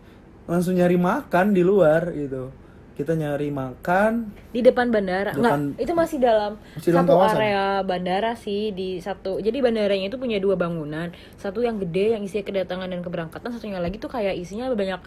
Langsung 0.44 0.74
nyari 0.74 0.98
makan 0.98 1.54
di 1.54 1.62
luar 1.62 2.10
gitu 2.10 2.50
Kita 2.94 3.14
nyari 3.14 3.50
makan 3.50 4.34
Di 4.50 4.62
depan 4.62 4.90
bandara. 4.90 5.30
Depan- 5.32 5.74
Enggak, 5.74 5.82
itu 5.82 5.94
masih 5.94 6.18
dalam 6.18 6.52
Masih 6.74 6.90
dalam 6.90 7.06
satu 7.06 7.14
kawasan. 7.16 7.38
area 7.38 7.64
bandara 7.82 8.32
sih 8.34 8.70
di 8.70 8.98
satu. 8.98 9.38
Jadi 9.38 9.58
bandaranya 9.60 10.06
itu 10.06 10.18
punya 10.18 10.38
dua 10.38 10.54
bangunan. 10.54 11.10
Satu 11.34 11.62
yang 11.62 11.78
gede 11.78 12.14
yang 12.14 12.22
isinya 12.22 12.46
kedatangan 12.46 12.86
dan 12.86 13.02
keberangkatan, 13.02 13.50
satunya 13.50 13.82
lagi 13.82 13.98
tuh 13.98 14.10
kayak 14.10 14.38
isinya 14.38 14.70
banyak 14.70 15.02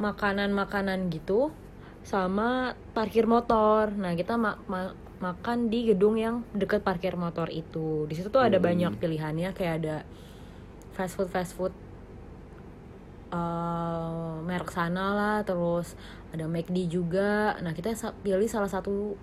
makanan-makanan 0.00 1.08
gitu 1.08 1.52
sama 2.00 2.72
parkir 2.92 3.24
motor. 3.24 3.92
Nah, 3.92 4.12
kita 4.12 4.36
ma- 4.36 4.56
ma- 4.64 4.96
makan 5.16 5.72
di 5.72 5.88
gedung 5.88 6.20
yang 6.20 6.44
deket 6.52 6.84
parkir 6.84 7.16
motor 7.16 7.48
itu. 7.48 8.04
Di 8.04 8.14
situ 8.16 8.28
tuh 8.28 8.42
ada 8.44 8.60
Hmm. 8.60 8.66
banyak 8.68 8.92
pilihannya 9.00 9.50
kayak 9.56 9.74
ada 9.82 9.96
fast 10.92 11.16
food 11.16 11.28
fast 11.28 11.52
food 11.56 11.72
eh, 13.32 14.34
merek 14.46 14.70
sana 14.70 15.12
lah 15.12 15.36
terus 15.42 15.98
ada 16.30 16.46
McD 16.46 16.86
juga 16.88 17.58
nah 17.60 17.74
kita 17.74 17.92
pilih 18.22 18.46
salah 18.46 18.70
satu 18.70 19.18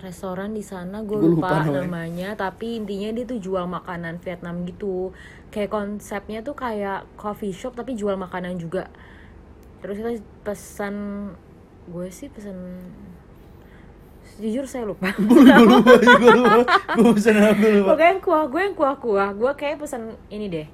restoran 0.00 0.56
di 0.56 0.64
sana 0.64 1.04
gue 1.04 1.18
lupa 1.18 1.60
lupa, 1.60 1.68
namanya. 1.68 1.80
namanya 1.84 2.28
tapi 2.32 2.80
intinya 2.80 3.12
dia 3.12 3.24
tuh 3.28 3.36
jual 3.36 3.68
makanan 3.68 4.16
Vietnam 4.24 4.64
gitu 4.64 5.12
kayak 5.52 5.68
konsepnya 5.68 6.40
tuh 6.40 6.56
kayak 6.56 7.04
coffee 7.20 7.52
shop 7.52 7.76
tapi 7.76 7.92
jual 7.92 8.16
makanan 8.16 8.56
juga 8.56 8.88
terus 9.84 10.00
kita 10.00 10.16
pesan 10.40 10.94
gue 11.84 12.06
sih 12.08 12.32
pesan 12.32 12.56
jujur 14.40 14.64
saya 14.64 14.82
lupa. 14.82 15.12
Gue 15.20 15.44
lupa 15.60 15.92
Gue 15.96 16.32
lupa 16.34 16.64
Gue 16.96 17.10
pesen 17.12 17.36
apa 17.36 17.52
gue 17.54 17.70
lupa. 17.76 17.88
Pokoknya 17.92 18.08
yang 18.08 18.20
kuah 18.20 18.44
gue 18.46 18.60
yang 18.62 18.74
kuah 18.74 18.96
kuah 18.96 19.30
gue 19.30 19.50
kayak 19.54 19.76
pesan 19.78 20.02
ini 20.28 20.46
deh. 20.48 20.66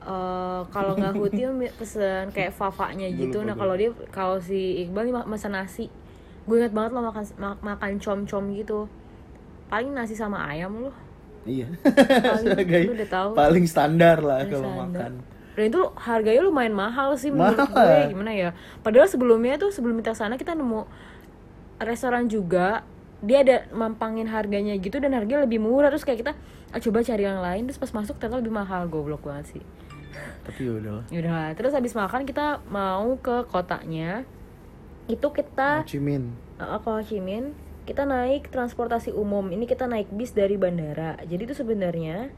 Eh 0.00 0.60
kalau 0.68 0.92
nggak 0.94 1.14
hutil 1.20 1.50
pesen 1.74 2.28
kayak 2.30 2.50
fafanya 2.50 3.06
gitu. 3.08 3.40
nah 3.40 3.52
kalau 3.52 3.72
dia 3.72 3.92
kalau 4.08 4.36
si 4.38 4.82
Iqbal 4.82 5.04
nih 5.04 5.14
pesan 5.22 5.52
nasi. 5.52 5.86
Gue 6.44 6.58
inget 6.58 6.72
banget 6.72 6.92
lo 6.92 7.00
makan 7.02 7.24
ma- 7.36 7.60
makan 7.62 7.96
com 7.96 8.24
com 8.24 8.44
gitu. 8.50 8.88
Paling 9.66 9.90
nasi 9.90 10.12
sama 10.12 10.44
ayam 10.44 10.74
lo 10.80 10.92
Iya. 11.44 11.68
Paling- 11.84 12.92
udah 12.96 13.08
tahu. 13.10 13.30
Paling 13.32 13.64
standar 13.64 14.18
lah 14.18 14.44
kalau 14.44 14.68
makan. 14.78 15.20
Dan 15.54 15.64
itu 15.68 15.80
harganya 15.94 16.42
lumayan 16.42 16.72
mahal 16.72 17.14
sih 17.14 17.28
menurut 17.28 17.54
Mahal. 17.54 17.70
gue. 17.70 18.10
Gimana 18.10 18.32
ya? 18.32 18.50
Padahal 18.80 19.06
sebelumnya 19.06 19.54
tuh 19.54 19.68
sebelum 19.68 20.00
kita 20.00 20.10
sana 20.12 20.34
kita 20.34 20.50
nemu 20.52 20.82
restoran 21.76 22.26
juga 22.26 22.82
dia 23.24 23.42
ada 23.42 23.56
mampangin 23.72 24.28
harganya 24.28 24.76
gitu 24.76 25.00
dan 25.00 25.16
harganya 25.16 25.48
lebih 25.48 25.58
murah. 25.58 25.88
Terus 25.90 26.04
kayak 26.04 26.20
kita 26.22 26.32
ah, 26.70 26.80
coba 26.80 26.98
cari 27.00 27.22
yang 27.24 27.40
lain. 27.40 27.62
Terus 27.66 27.80
pas 27.80 27.92
masuk 27.92 28.20
ternyata 28.20 28.44
lebih 28.44 28.54
mahal. 28.54 28.86
Goblok 28.86 29.26
banget 29.26 29.58
sih. 29.58 29.64
Tapi 30.44 30.60
yaudah 30.68 31.02
lah. 31.02 31.04
Yaudah 31.10 31.32
lah, 31.32 31.48
terus 31.56 31.72
habis 31.74 31.92
makan 31.96 32.22
kita 32.28 32.62
mau 32.70 33.16
ke 33.18 33.48
kotanya. 33.50 34.22
Itu 35.10 35.32
Ho 35.32 35.34
kita 35.34 35.84
Chi 35.84 35.98
Minh. 36.00 36.32
Uh, 36.60 36.78
ke 36.78 36.88
Ho 36.88 37.00
Chi 37.02 37.18
Minh. 37.18 37.56
Kita 37.84 38.08
naik 38.08 38.48
transportasi 38.48 39.12
umum. 39.12 39.52
Ini 39.52 39.68
kita 39.68 39.84
naik 39.84 40.08
bis 40.14 40.32
dari 40.32 40.56
bandara. 40.56 41.20
Jadi 41.24 41.42
itu 41.44 41.54
sebenarnya 41.56 42.32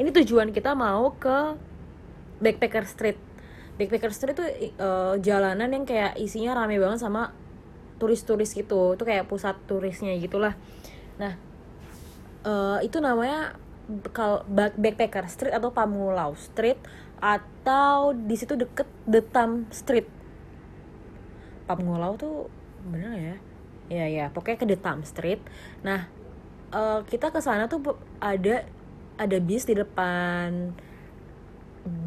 ini 0.00 0.10
tujuan 0.10 0.50
kita 0.50 0.74
mau 0.74 1.14
ke 1.14 1.54
Backpacker 2.42 2.88
Street. 2.88 3.18
Backpacker 3.78 4.10
Street 4.10 4.34
itu 4.34 4.46
uh, 4.80 5.14
jalanan 5.22 5.70
yang 5.70 5.84
kayak 5.86 6.18
isinya 6.18 6.56
rame 6.58 6.80
banget 6.82 7.04
sama 7.04 7.30
turis-turis 8.00 8.56
gitu. 8.56 8.96
Itu 8.96 9.04
kayak 9.04 9.28
pusat 9.28 9.60
turisnya 9.68 10.16
gitulah. 10.16 10.56
Nah 11.20 11.36
eh, 12.44 12.78
itu 12.88 12.98
namanya 12.98 13.54
kalau 14.14 14.46
Back- 14.46 14.78
Backpacker 14.78 15.26
Street 15.28 15.54
atau 15.54 15.74
Pamulau 15.74 16.38
Street 16.38 16.78
atau 17.20 18.16
di 18.16 18.34
situ 18.38 18.56
deket 18.56 18.88
The 19.04 19.20
Tam 19.20 19.68
Street. 19.68 20.08
Pamulau 21.68 22.16
tuh 22.16 22.48
bener 22.88 23.12
ya? 23.12 23.36
Ya 23.90 24.06
ya 24.06 24.26
pokoknya 24.32 24.58
ke 24.62 24.66
The 24.66 24.78
Tam 24.80 25.04
Street. 25.04 25.42
Nah 25.84 26.08
eh, 26.72 27.00
kita 27.06 27.28
ke 27.34 27.44
sana 27.44 27.68
tuh 27.68 27.98
ada 28.22 28.64
ada 29.20 29.36
bis 29.36 29.68
di 29.68 29.76
depan 29.76 30.72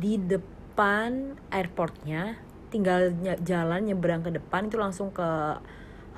di 0.01 0.17
depan 0.17 1.37
airportnya. 1.53 2.39
Tinggal 2.73 3.13
jalan 3.45 3.85
nyebrang 3.85 4.25
ke 4.25 4.33
depan 4.33 4.65
itu 4.65 4.81
langsung 4.81 5.13
ke 5.13 5.29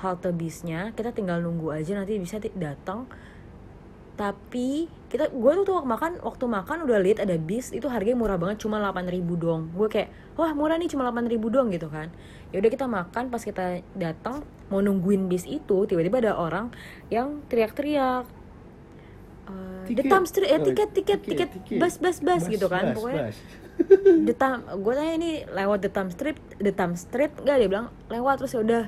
halte 0.05 0.29
bisnya 0.29 0.93
kita 0.93 1.09
tinggal 1.11 1.41
nunggu 1.41 1.73
aja 1.73 1.97
nanti 1.97 2.21
bisa 2.21 2.37
datang. 2.53 3.09
Tapi 4.15 4.87
kita 5.11 5.27
gue 5.27 5.51
tuh 5.59 5.65
tuh 5.67 5.79
makan 5.83 6.23
waktu 6.23 6.45
makan 6.47 6.87
udah 6.87 7.03
lihat 7.03 7.19
ada 7.19 7.35
bis 7.35 7.75
itu 7.75 7.89
harganya 7.91 8.15
murah 8.15 8.37
banget 8.39 8.63
cuma 8.63 8.79
8000 8.79 9.19
dong 9.35 9.71
gue 9.75 9.87
kayak 9.91 10.07
wah 10.39 10.55
murah 10.55 10.79
nih 10.79 10.87
cuma 10.87 11.03
8000 11.11 11.35
dong 11.51 11.67
gitu 11.73 11.91
kan. 11.91 12.07
Ya 12.53 12.63
udah 12.63 12.71
kita 12.71 12.87
makan 12.87 13.27
pas 13.27 13.43
kita 13.43 13.83
datang 13.97 14.47
mau 14.71 14.79
nungguin 14.79 15.27
bis 15.27 15.43
itu 15.43 15.83
tiba-tiba 15.83 16.23
ada 16.23 16.33
orang 16.39 16.71
yang 17.11 17.43
teriak-teriak. 17.51 18.23
The 19.85 20.01
Tiket. 20.01 20.09
Tam 20.09 20.23
Street 20.25 20.49
eh 20.49 20.57
Oh, 20.57 20.65
tiket 20.65 20.89
tiket 20.97 21.19
tiket, 21.21 21.49
bus 21.77 22.01
bus 22.01 22.17
bus 22.17 22.43
gitu 22.49 22.65
kan 22.65 22.89
bas, 22.89 22.95
pokoknya. 22.97 23.23
bas. 23.29 23.37
the 24.25 24.33
Tam 24.33 24.65
gue 24.65 24.93
tanya 24.95 25.13
ini 25.19 25.31
lewat 25.45 25.85
the 25.85 25.91
Tam 25.91 26.07
Street 26.09 26.39
the 26.57 26.73
Tam 26.73 26.97
Street 26.97 27.29
enggak 27.43 27.55
dia 27.61 27.69
bilang 27.69 27.87
lewat 28.09 28.41
terus 28.41 28.57
ya 28.57 28.65
udah 28.65 28.83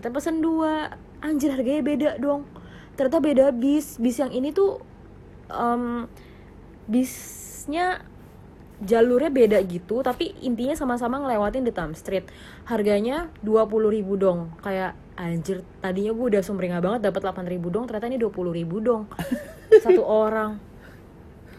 kita 0.00 0.08
pesen 0.08 0.40
dua. 0.40 0.96
Anjir 1.20 1.52
harganya 1.52 1.84
beda 1.84 2.10
dong. 2.16 2.48
Ternyata 2.96 3.20
beda 3.20 3.46
bis. 3.52 4.00
Bis 4.00 4.16
yang 4.16 4.32
ini 4.32 4.48
tuh 4.48 4.80
em, 5.52 6.08
bisnya 6.88 8.00
jalurnya 8.80 9.28
beda 9.28 9.60
gitu 9.68 10.00
tapi 10.00 10.32
intinya 10.40 10.72
sama-sama 10.72 11.20
ngelewatin 11.20 11.68
the 11.68 11.74
Tam 11.76 11.92
Street. 11.92 12.24
Harganya 12.64 13.28
20.000 13.44 13.92
ribu 14.00 14.16
dong. 14.16 14.56
Kayak 14.64 14.96
anjir 15.20 15.60
tadinya 15.84 16.16
gue 16.16 16.26
udah 16.32 16.40
sumringah 16.40 16.80
banget 16.80 17.12
dapat 17.12 17.20
8.000 17.20 17.60
dong 17.68 17.84
ternyata 17.84 18.08
ini 18.08 18.16
20.000 18.16 18.56
ribu 18.56 18.76
dong. 18.80 19.04
Satu 19.84 20.00
orang. 20.00 20.56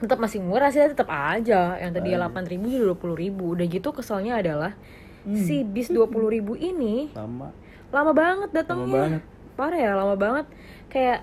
Tetap 0.02 0.18
masih 0.18 0.42
murah 0.42 0.74
sih 0.74 0.82
tetap 0.82 1.14
aja. 1.14 1.78
Yang 1.78 2.02
tadi. 2.02 2.10
8.000 2.18 2.50
ribu 2.58 2.66
jadi 2.74 2.86
20.000 2.90 3.22
ribu. 3.22 3.44
Udah 3.54 3.66
gitu 3.70 3.94
keselnya 3.94 4.42
adalah 4.42 4.74
Hmm. 5.22 5.38
si 5.38 5.62
bis 5.62 5.94
20.000 5.94 6.34
ribu 6.34 6.58
ini 6.58 7.14
Lama 7.14 7.54
lama 7.92 8.12
banget 8.16 8.50
datangnya. 8.56 8.88
Banget. 8.88 9.24
parah 9.60 9.78
ya 9.78 9.92
lama 9.94 10.16
banget. 10.16 10.46
Kayak 10.88 11.20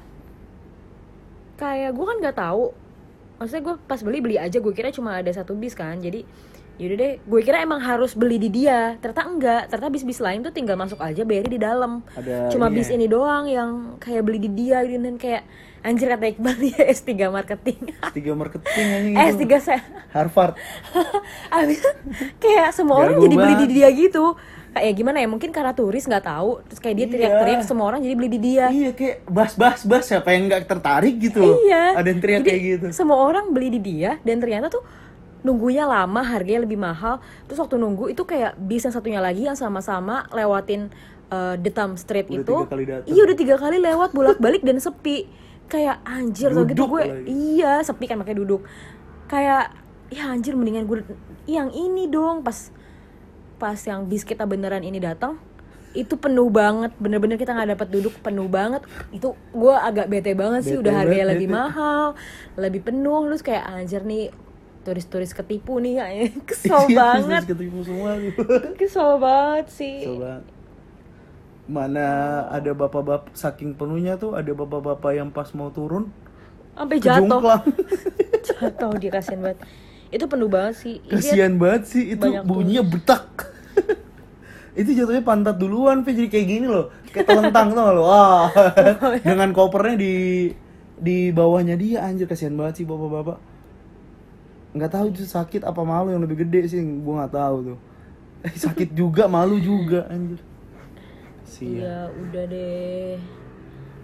kayak 1.58 1.90
gue 1.96 2.04
kan 2.04 2.16
nggak 2.20 2.36
tahu. 2.38 2.64
Maksudnya 3.40 3.62
gue 3.64 3.74
pas 3.88 4.00
beli 4.04 4.18
beli 4.20 4.36
aja. 4.38 4.58
Gue 4.60 4.72
kira 4.76 4.92
cuma 4.92 5.18
ada 5.18 5.32
satu 5.32 5.56
bis 5.56 5.72
kan. 5.74 5.98
Jadi 5.98 6.22
yaudah 6.78 6.96
deh. 7.00 7.12
Gue 7.26 7.40
kira 7.42 7.64
emang 7.64 7.80
harus 7.82 8.14
beli 8.14 8.38
di 8.38 8.52
dia. 8.52 9.00
Ternyata 9.00 9.24
enggak. 9.26 9.62
Ternyata 9.72 9.90
bis-bis 9.90 10.20
lain 10.22 10.44
tuh 10.44 10.52
tinggal 10.54 10.76
masuk 10.78 11.00
aja 11.00 11.24
bayar 11.24 11.48
di 11.50 11.58
dalam. 11.58 12.04
Ada 12.14 12.52
cuma 12.52 12.70
ini 12.70 12.76
bis 12.78 12.88
ya? 12.92 12.94
ini 12.94 13.06
doang 13.10 13.44
yang 13.48 13.70
kayak 13.98 14.22
beli 14.22 14.38
di 14.38 14.50
dia 14.52 14.84
gitu. 14.84 15.00
Dan 15.02 15.16
kayak 15.18 15.42
anjir 15.82 16.06
kata 16.10 16.26
Iqbal 16.36 16.56
dia 16.68 16.80
S3 16.94 17.10
marketing. 17.32 17.80
Tiga 18.12 18.32
marketing 18.36 18.86
anjing 18.92 19.14
eh 19.18 19.26
itu. 19.32 19.42
S3 19.42 19.44
saya 19.58 19.82
Harvard. 20.12 20.54
Abis 21.58 21.80
kayak 22.38 22.76
semua 22.76 23.02
orang 23.02 23.18
jadi 23.18 23.34
beli 23.34 23.54
di 23.66 23.68
dia 23.82 23.88
gitu 23.90 24.36
kayak 24.80 24.96
gimana 24.96 25.18
ya 25.18 25.26
mungkin 25.26 25.50
karena 25.50 25.72
turis 25.72 26.04
nggak 26.04 26.24
tahu 26.24 26.62
terus 26.64 26.78
kayak 26.78 26.94
dia 26.94 27.02
Iya. 27.02 27.12
teriak-teriak 27.12 27.60
semua 27.62 27.84
orang 27.86 28.00
jadi 28.00 28.14
beli 28.14 28.30
di 28.30 28.40
dia. 28.40 28.66
Iya 28.68 28.90
kayak 28.92 29.16
bas 29.26 29.52
bas 29.52 29.80
bas 29.82 30.04
siapa 30.04 30.28
yang 30.30 30.46
nggak 30.46 30.64
tertarik 30.64 31.14
gitu 31.16 31.42
Iya. 31.64 31.96
Ada 31.96 32.08
yang 32.08 32.20
teriak 32.20 32.40
Jadi, 32.40 32.48
kayak 32.48 32.60
gitu. 32.64 32.86
Semua 32.92 33.18
orang 33.20 33.50
beli 33.50 33.68
di 33.70 33.80
dia 33.80 34.16
dan 34.22 34.38
ternyata 34.38 34.68
tuh 34.68 34.82
nunggunya 35.38 35.84
lama 35.84 36.20
harganya 36.20 36.62
lebih 36.62 36.76
mahal. 36.76 37.18
Terus 37.46 37.58
waktu 37.58 37.76
nunggu 37.76 38.08
itu 38.08 38.22
kayak 38.22 38.56
bis 38.56 38.82
yang 38.82 38.92
satunya 38.92 39.18
lagi 39.18 39.44
yang 39.44 39.54
sama-sama 39.54 40.26
lewatin 40.28 40.90
uh, 41.28 41.54
The 41.54 41.70
Tam 41.70 41.94
Street 41.94 42.26
Udah 42.26 42.42
itu. 42.42 42.54
iya 43.06 43.22
udah 43.22 43.36
tiga 43.36 43.54
kali 43.54 43.78
lewat 43.78 44.10
bolak-balik 44.10 44.62
dan 44.62 44.78
sepi. 44.78 45.30
Kayak 45.66 46.00
anjir 46.02 46.48
gitu 46.48 46.64
Duduk 46.64 46.88
gue 46.90 47.04
lagi. 47.04 47.28
iya 47.28 47.72
sepi 47.80 48.04
kan 48.04 48.16
makanya 48.16 48.40
duduk. 48.40 48.64
Kayak 49.26 49.76
ya 50.08 50.32
anjir 50.32 50.56
mendingan 50.56 50.88
gue 50.88 51.04
yang 51.44 51.68
ini 51.68 52.08
dong 52.08 52.40
pas 52.40 52.72
pas 53.58 53.76
yang 53.82 54.06
bis 54.06 54.22
kita 54.22 54.46
beneran 54.46 54.80
ini 54.80 54.98
datang 54.98 55.36
itu 55.92 56.14
penuh 56.14 56.46
banget. 56.48 56.92
Bener-bener 56.96 57.34
kita 57.34 57.52
nggak 57.52 57.74
dapat 57.74 57.88
duduk 57.90 58.14
penuh 58.20 58.46
banget. 58.46 58.84
Itu 59.10 59.34
gue 59.50 59.74
agak 59.74 60.06
bete 60.06 60.32
banget 60.32 60.62
sih 60.64 60.76
Bete 60.76 60.82
udah 60.86 60.92
harganya 60.94 61.24
banget, 61.24 61.32
lebih 61.34 61.48
bete. 61.48 61.58
mahal 61.58 62.06
lebih 62.54 62.80
penuh. 62.84 63.20
Terus 63.26 63.42
kayak 63.42 63.64
anjir 63.66 64.02
nih 64.04 64.30
turis-turis 64.84 65.32
ketipu 65.32 65.80
nih 65.80 65.98
kayaknya. 65.98 66.28
Kesel 66.48 66.82
Iya, 66.86 66.96
banget. 66.96 67.42
semua 67.82 68.10
kesel 68.74 69.10
banget 69.18 69.66
sih. 69.68 69.96
Coba 70.06 70.44
mana 71.68 72.06
ada 72.48 72.72
bapak-bapak 72.72 73.36
saking 73.36 73.76
penuhnya 73.76 74.16
tuh 74.16 74.32
ada 74.32 74.48
bapak-bapak 74.48 75.12
yang 75.12 75.28
pas 75.28 75.52
mau 75.52 75.68
turun 75.68 76.08
sampai 76.72 76.96
jatuh. 76.96 77.40
Jatuh 78.48 78.92
dia 78.96 79.10
kasihan 79.10 79.40
banget 79.42 79.60
itu 80.08 80.24
penuh 80.24 80.48
banget 80.48 80.74
sih 80.80 80.94
Iya, 81.04 81.20
Kasihan 81.20 81.54
banget 81.60 81.82
sih 81.88 82.04
itu 82.16 82.26
bunyinya 82.44 82.84
betak. 82.84 83.26
itu 84.80 84.90
jatuhnya 84.94 85.22
pantat 85.26 85.56
duluan, 85.58 86.06
Pe. 86.06 86.14
jadi 86.14 86.28
kayak 86.30 86.46
gini 86.46 86.66
loh, 86.70 86.88
kayak 87.10 87.26
telentang 87.28 87.74
tuh 87.74 87.82
lo. 87.92 88.02
Wah, 88.06 88.48
dengan 89.20 89.50
kopernya 89.52 89.96
di 89.98 90.14
di 90.98 91.30
bawahnya 91.30 91.78
dia 91.78 92.06
anjir 92.06 92.26
kasihan 92.26 92.54
banget 92.54 92.82
sih 92.82 92.86
bapak-bapak. 92.86 93.38
Nggak 94.74 94.90
tahu 94.94 95.06
itu 95.12 95.26
sakit 95.26 95.62
apa 95.66 95.82
malu 95.82 96.14
yang 96.14 96.22
lebih 96.22 96.46
gede 96.46 96.70
sih, 96.70 96.80
gua 97.02 97.24
nggak 97.24 97.34
tahu 97.34 97.56
tuh. 97.74 97.78
Eh, 98.46 98.54
sakit 98.54 98.94
juga, 98.94 99.26
malu 99.26 99.58
juga 99.58 100.06
anjir. 100.06 100.38
Sial. 101.42 101.82
Iya, 101.82 101.98
udah 102.14 102.44
deh. 102.46 103.16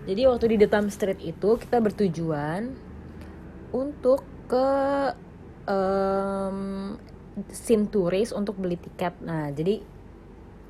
Jadi 0.05 0.21
waktu 0.29 0.45
di 0.53 0.57
Detam 0.61 0.91
Street 0.93 1.21
itu 1.23 1.51
kita 1.57 1.81
bertujuan 1.81 2.75
untuk 3.73 4.27
ke 4.51 4.69
em 5.68 6.59
Sinturis 7.50 8.30
untuk 8.30 8.59
beli 8.62 8.78
tiket. 8.78 9.18
Nah, 9.26 9.50
jadi 9.50 9.83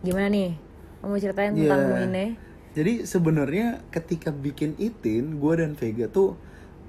gimana 0.00 0.32
nih? 0.32 0.56
Kamu 1.04 1.20
ceritain 1.20 1.52
tentang 1.52 1.80
Iya. 1.84 1.88
Muine? 1.92 2.26
Jadi 2.74 2.92
sebenarnya 3.04 3.84
ketika 3.92 4.32
bikin 4.32 4.74
itin, 4.80 5.38
gue 5.38 5.52
dan 5.60 5.76
Vega 5.76 6.08
tuh 6.08 6.34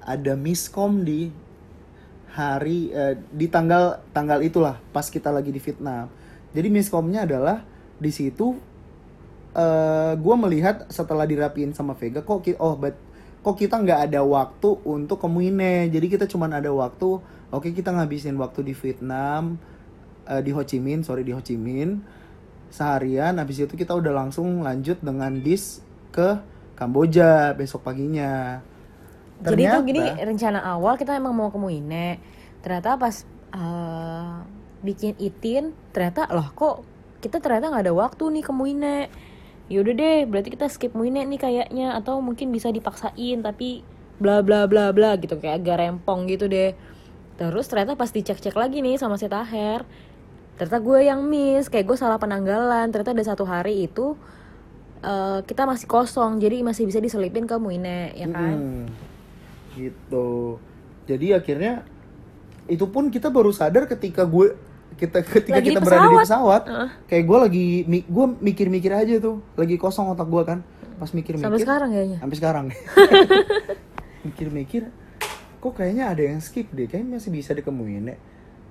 ada 0.00 0.32
miskom 0.34 1.04
di 1.04 1.30
hari 2.32 2.92
eh, 2.92 3.16
di 3.32 3.46
tanggal 3.48 4.00
tanggal 4.12 4.44
itulah 4.44 4.76
pas 4.90 5.06
kita 5.08 5.28
lagi 5.28 5.52
di 5.52 5.60
Vietnam. 5.60 6.08
Jadi 6.56 6.68
miskomnya 6.72 7.28
adalah 7.28 7.64
di 7.96 8.12
situ 8.12 8.56
eh 9.56 10.12
gue 10.20 10.34
melihat 10.36 10.84
setelah 10.92 11.24
dirapiin 11.24 11.72
sama 11.72 11.96
Vega 11.96 12.20
kok 12.20 12.44
oh 12.60 12.76
but 12.76 12.92
kok 13.40 13.56
kita 13.56 13.80
nggak 13.80 14.10
ada 14.10 14.20
waktu 14.20 14.68
untuk 14.84 15.20
ke 15.22 15.28
Muine. 15.28 15.88
Jadi 15.88 16.06
kita 16.12 16.24
cuman 16.28 16.56
ada 16.56 16.68
waktu 16.72 17.20
oke 17.50 17.70
kita 17.70 17.92
ngabisin 17.94 18.38
waktu 18.38 18.66
di 18.66 18.74
Vietnam 18.74 19.60
eh, 20.26 20.42
di 20.42 20.50
Ho 20.54 20.62
Chi 20.62 20.78
Minh, 20.78 21.02
sorry 21.06 21.22
di 21.22 21.34
Ho 21.34 21.40
Chi 21.42 21.58
Minh 21.58 22.02
seharian 22.70 23.38
habis 23.38 23.62
itu 23.62 23.74
kita 23.78 23.94
udah 23.94 24.12
langsung 24.12 24.66
lanjut 24.66 24.98
dengan 25.00 25.38
bis 25.38 25.80
ke 26.10 26.36
Kamboja 26.76 27.56
besok 27.56 27.88
paginya. 27.88 28.60
Jadi 29.40 29.64
tuh 29.68 29.82
gini 29.84 30.00
rencana 30.12 30.60
awal 30.60 31.00
kita 31.00 31.16
emang 31.16 31.32
mau 31.32 31.48
ke 31.48 31.56
Muine. 31.56 32.20
Ternyata 32.60 33.00
pas 33.00 33.24
eh, 33.56 34.34
bikin 34.84 35.16
itin, 35.16 35.72
ternyata 35.96 36.28
loh 36.32 36.52
kok 36.52 36.84
kita 37.24 37.40
ternyata 37.40 37.72
nggak 37.72 37.84
ada 37.88 37.94
waktu 37.96 38.24
nih 38.28 38.44
ke 38.44 38.52
Muine. 38.52 38.96
Yaudah 39.72 39.94
deh, 39.98 40.18
berarti 40.28 40.52
kita 40.52 40.68
skip 40.68 40.92
Muine 40.92 41.24
nih 41.24 41.40
kayaknya 41.40 41.96
atau 41.96 42.20
mungkin 42.20 42.52
bisa 42.52 42.68
dipaksain 42.68 43.40
tapi 43.40 43.80
bla 44.20 44.44
bla 44.44 44.68
bla 44.68 44.92
bla 44.92 45.16
gitu 45.16 45.36
kayak 45.40 45.64
agak 45.64 45.80
rempong 45.80 46.28
gitu 46.28 46.44
deh. 46.48 46.76
Terus 47.36 47.64
ternyata 47.66 47.94
pas 47.94 48.08
dicek-cek 48.08 48.52
lagi 48.52 48.80
nih 48.80 48.96
sama 48.96 49.14
si 49.14 49.26
Taher, 49.26 49.84
ternyata 50.56 50.78
gue 50.78 50.98
yang 51.02 51.20
miss, 51.22 51.68
kayak 51.68 51.84
gue 51.84 51.94
salah 51.94 52.16
penanggalan. 52.16 52.88
Ternyata 52.88 53.12
ada 53.12 53.24
satu 53.26 53.44
hari 53.44 53.84
itu 53.84 54.16
eh, 54.98 55.40
kita 55.42 55.64
masih 55.64 55.84
kosong, 55.84 56.36
jadi 56.36 56.60
masih 56.60 56.84
bisa 56.84 56.96
diselipin 56.96 57.44
ke 57.44 57.56
Muine, 57.56 58.10
ya 58.12 58.26
kan? 58.26 58.56
Mm, 58.56 58.84
gitu. 59.74 60.56
Jadi 61.04 61.30
akhirnya 61.30 61.84
itu 62.66 62.82
pun 62.84 63.08
kita 63.08 63.28
baru 63.28 63.52
sadar 63.52 63.86
ketika 63.86 64.24
gue 64.24 64.56
kita 64.96 65.20
ketika 65.22 65.60
Lagi 65.60 65.66
di 65.66 65.70
kita 65.70 65.80
berada 65.80 66.02
di 66.02 66.08
pesawat. 66.08 66.22
pesawat 66.24 66.62
Heeh. 66.66 66.88
kayak 67.06 67.24
gue 67.26 67.38
lagi 67.38 67.66
gue 68.02 68.26
mikir-mikir 68.40 68.90
aja 68.90 69.14
tuh 69.20 69.38
lagi 69.54 69.76
kosong 69.76 70.08
otak 70.08 70.26
gue 70.26 70.42
kan 70.42 70.58
pas 70.96 71.10
mikir-mikir 71.12 71.46
Sampai 71.46 71.60
sekarang 71.60 71.88
kayaknya. 71.92 72.18
sampai 72.18 72.36
sekarang 72.36 72.64
mikir-mikir 74.26 74.82
kok 75.58 75.76
kayaknya 75.76 76.12
ada 76.12 76.22
yang 76.22 76.40
skip 76.42 76.70
deh 76.72 76.86
kayaknya 76.86 77.18
masih 77.18 77.32
bisa 77.32 77.52
dikemuin 77.56 78.12
ya 78.12 78.16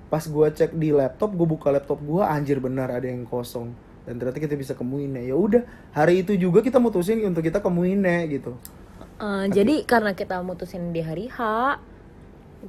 pas 0.06 0.21
gue 0.21 0.48
cek 0.48 0.78
di 0.78 0.93
laptop 0.93 1.34
gue 1.34 1.48
buka 1.50 1.74
laptop 1.74 1.98
gue 2.00 2.21
anjir 2.21 2.62
benar 2.62 2.93
ada 2.93 3.10
yang 3.10 3.26
kosong. 3.26 3.74
Dan 4.06 4.21
ternyata 4.21 4.38
kita 4.38 4.54
bisa 4.54 4.78
kemuin 4.78 5.17
ya 5.17 5.34
udah 5.34 5.65
hari 5.89 6.21
itu 6.21 6.38
juga 6.38 6.62
kita 6.62 6.78
mutusin 6.78 7.26
untuk 7.26 7.41
kita 7.41 7.58
kemuin 7.58 8.06
gitu. 8.30 8.54
Eh, 9.17 9.45
jadi 9.50 9.82
karena 9.82 10.13
kita 10.13 10.45
mutusin 10.45 10.93
di 10.93 11.02
hari 11.02 11.26
H, 11.26 11.39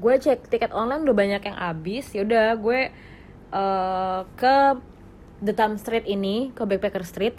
gue 0.01 0.15
cek 0.17 0.49
tiket 0.49 0.73
online 0.73 1.05
udah 1.05 1.17
banyak 1.17 1.43
yang 1.45 1.59
habis. 1.61 2.09
Yaudah 2.17 2.57
gue 2.57 2.89
eh, 3.53 4.21
ke 4.33 4.57
The 5.45 5.53
Tam 5.53 5.77
Street 5.77 6.09
ini, 6.09 6.57
ke 6.57 6.65
Backpacker 6.65 7.05
Street 7.05 7.37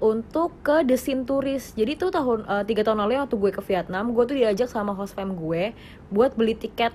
untuk 0.00 0.52
ke 0.60 0.84
The 0.84 0.96
Sin 1.00 1.24
Tourist. 1.24 1.72
Jadi 1.74 1.96
tuh 1.96 2.12
tahun 2.12 2.44
eh, 2.44 2.64
tiga 2.68 2.84
tahun 2.84 3.00
lalu 3.04 3.16
waktu 3.20 3.36
gue 3.36 3.50
ke 3.52 3.62
Vietnam, 3.64 4.12
gue 4.12 4.24
tuh 4.28 4.36
diajak 4.36 4.68
sama 4.68 4.92
host 4.92 5.16
fam 5.16 5.32
gue 5.32 5.72
buat 6.12 6.36
beli 6.36 6.56
tiket 6.56 6.92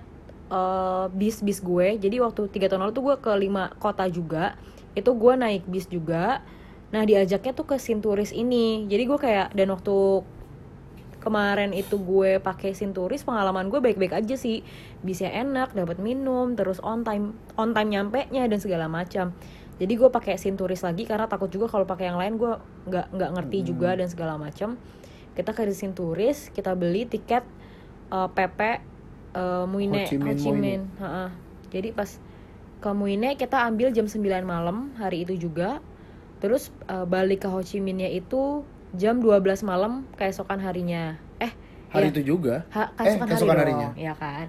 eh, 0.54 1.06
bis 1.14 1.42
bis 1.42 1.60
gue. 1.60 1.98
Jadi 1.98 2.22
waktu 2.22 2.50
tiga 2.54 2.70
tahun 2.70 2.90
lalu 2.90 2.94
tuh 2.94 3.04
gue 3.12 3.16
ke 3.18 3.32
lima 3.38 3.74
kota 3.82 4.06
juga. 4.06 4.54
Itu 4.94 5.18
gue 5.18 5.34
naik 5.34 5.66
bis 5.66 5.90
juga. 5.90 6.46
Nah 6.92 7.02
diajaknya 7.08 7.52
tuh 7.56 7.66
ke 7.66 7.76
Sin 7.82 8.04
Tourist 8.04 8.36
ini. 8.36 8.86
Jadi 8.86 9.04
gue 9.08 9.20
kayak 9.20 9.56
dan 9.58 9.74
waktu 9.74 10.22
kemarin 11.22 11.72
itu 11.72 12.02
gue 12.02 12.42
pakai 12.42 12.74
sinturis 12.74 13.22
pengalaman 13.22 13.70
gue 13.70 13.78
baik-baik 13.78 14.18
aja 14.18 14.36
sih 14.36 14.66
bisa 15.06 15.30
enak 15.30 15.72
dapat 15.78 16.02
minum 16.02 16.58
terus 16.58 16.82
on 16.82 17.06
time 17.06 17.38
on 17.56 17.78
time 17.78 17.94
nyampe 17.94 18.26
nya 18.34 18.50
dan 18.50 18.58
segala 18.58 18.90
macam 18.90 19.38
jadi 19.82 19.94
gue 19.98 20.10
pakai 20.14 20.38
sinturis 20.38 20.86
lagi 20.86 21.10
karena 21.10 21.26
takut 21.26 21.50
juga 21.50 21.66
kalau 21.66 21.90
pakai 21.90 22.14
yang 22.14 22.22
lain 22.22 22.38
gue 22.38 22.54
nggak 22.86 23.18
nggak 23.18 23.30
ngerti 23.34 23.58
juga 23.66 23.98
dan 23.98 24.06
segala 24.06 24.38
macam 24.38 24.78
kita 25.34 25.58
ke 25.58 25.66
sinturis 25.74 26.54
kita 26.54 26.78
beli 26.78 27.10
tiket 27.10 27.42
eh, 28.14 28.30
PP 28.30 28.60
eh, 28.62 29.66
Muine 29.66 30.06
Ho 30.06 30.10
Chi 30.10 30.18
Minh, 30.22 30.30
Ho 30.30 30.32
Chi 30.38 30.50
Muine. 30.54 30.62
Minh. 30.62 30.84
Ha-ha. 31.02 31.26
jadi 31.74 31.90
pas 31.98 32.10
ke 32.82 32.90
Muine 32.94 33.34
kita 33.34 33.66
ambil 33.66 33.90
jam 33.90 34.06
9 34.06 34.22
malam 34.46 34.94
hari 35.02 35.26
itu 35.26 35.34
juga 35.50 35.82
terus 36.38 36.70
eh, 36.86 37.06
balik 37.10 37.42
ke 37.42 37.50
Ho 37.50 37.66
Chi 37.66 37.82
Minhnya 37.82 38.14
itu 38.14 38.62
jam 38.94 39.18
12 39.18 39.66
malam 39.66 40.06
keesokan 40.14 40.62
harinya 40.62 41.18
eh 41.42 41.50
hari 41.90 42.10
iya. 42.10 42.14
itu 42.14 42.22
juga 42.38 42.70
Ha, 42.70 42.94
eh 43.02 43.18
keesokan 43.18 43.26
hari 43.26 43.32
keesokan 43.34 43.56
dong, 43.58 43.62
harinya 43.66 43.90
ya 43.98 44.14
kan. 44.14 44.46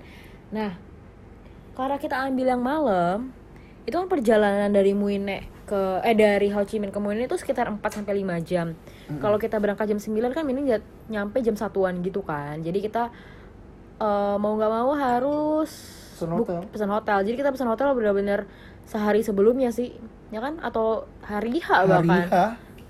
Nah, 0.53 0.77
karena 1.73 1.97
kita 1.97 2.17
ambil 2.29 2.47
yang 2.53 2.61
malam, 2.61 3.33
itu 3.83 3.93
kan 3.93 4.07
perjalanan 4.07 4.71
dari 4.71 4.93
Muine 4.93 5.51
ke 5.63 6.03
eh 6.03 6.15
dari 6.15 6.51
Ho 6.51 6.63
Chi 6.63 6.79
Minh 6.79 6.91
ke 6.91 6.99
Muine 6.99 7.25
itu 7.25 7.35
sekitar 7.35 7.67
4 7.67 7.83
sampai 7.83 8.15
5 8.19 8.39
jam. 8.41 8.75
Kalau 9.19 9.37
kita 9.37 9.59
berangkat 9.59 9.87
jam 9.87 9.99
9 9.99 10.31
kan 10.31 10.45
ini 10.45 10.61
ny- 10.63 10.87
nyampe 11.09 11.39
jam 11.41 11.55
satuan 11.55 11.99
gitu 12.01 12.23
kan. 12.23 12.61
Jadi 12.61 12.79
kita 12.79 13.11
eh, 13.99 14.37
mau 14.37 14.53
nggak 14.55 14.71
mau 14.71 14.93
harus 14.95 15.71
Pesan 16.13 16.31
hotel. 16.33 16.61
pesan 16.71 16.91
hotel. 16.91 17.19
Jadi 17.23 17.37
kita 17.37 17.51
pesan 17.51 17.67
hotel 17.67 17.91
benar-benar 17.93 18.47
sehari 18.85 19.23
sebelumnya 19.23 19.71
sih, 19.71 19.95
ya 20.29 20.39
kan? 20.39 20.59
Atau 20.59 21.07
hari 21.21 21.59
H 21.59 21.69
hari 21.83 21.91
bahkan. 22.07 22.27
H 22.29 22.37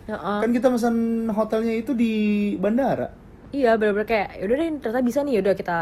Heeh. 0.03 0.39
kan 0.43 0.51
kita 0.51 0.67
pesan 0.67 0.97
hotelnya 1.31 1.79
itu 1.79 1.95
di 1.95 2.13
bandara 2.59 3.15
Iya 3.55 3.79
bener-bener 3.79 4.03
kayak 4.03 4.29
yaudah 4.43 4.57
deh 4.59 4.69
ternyata 4.83 4.99
bisa 5.01 5.23
nih 5.23 5.39
yaudah 5.39 5.55
kita 5.55 5.79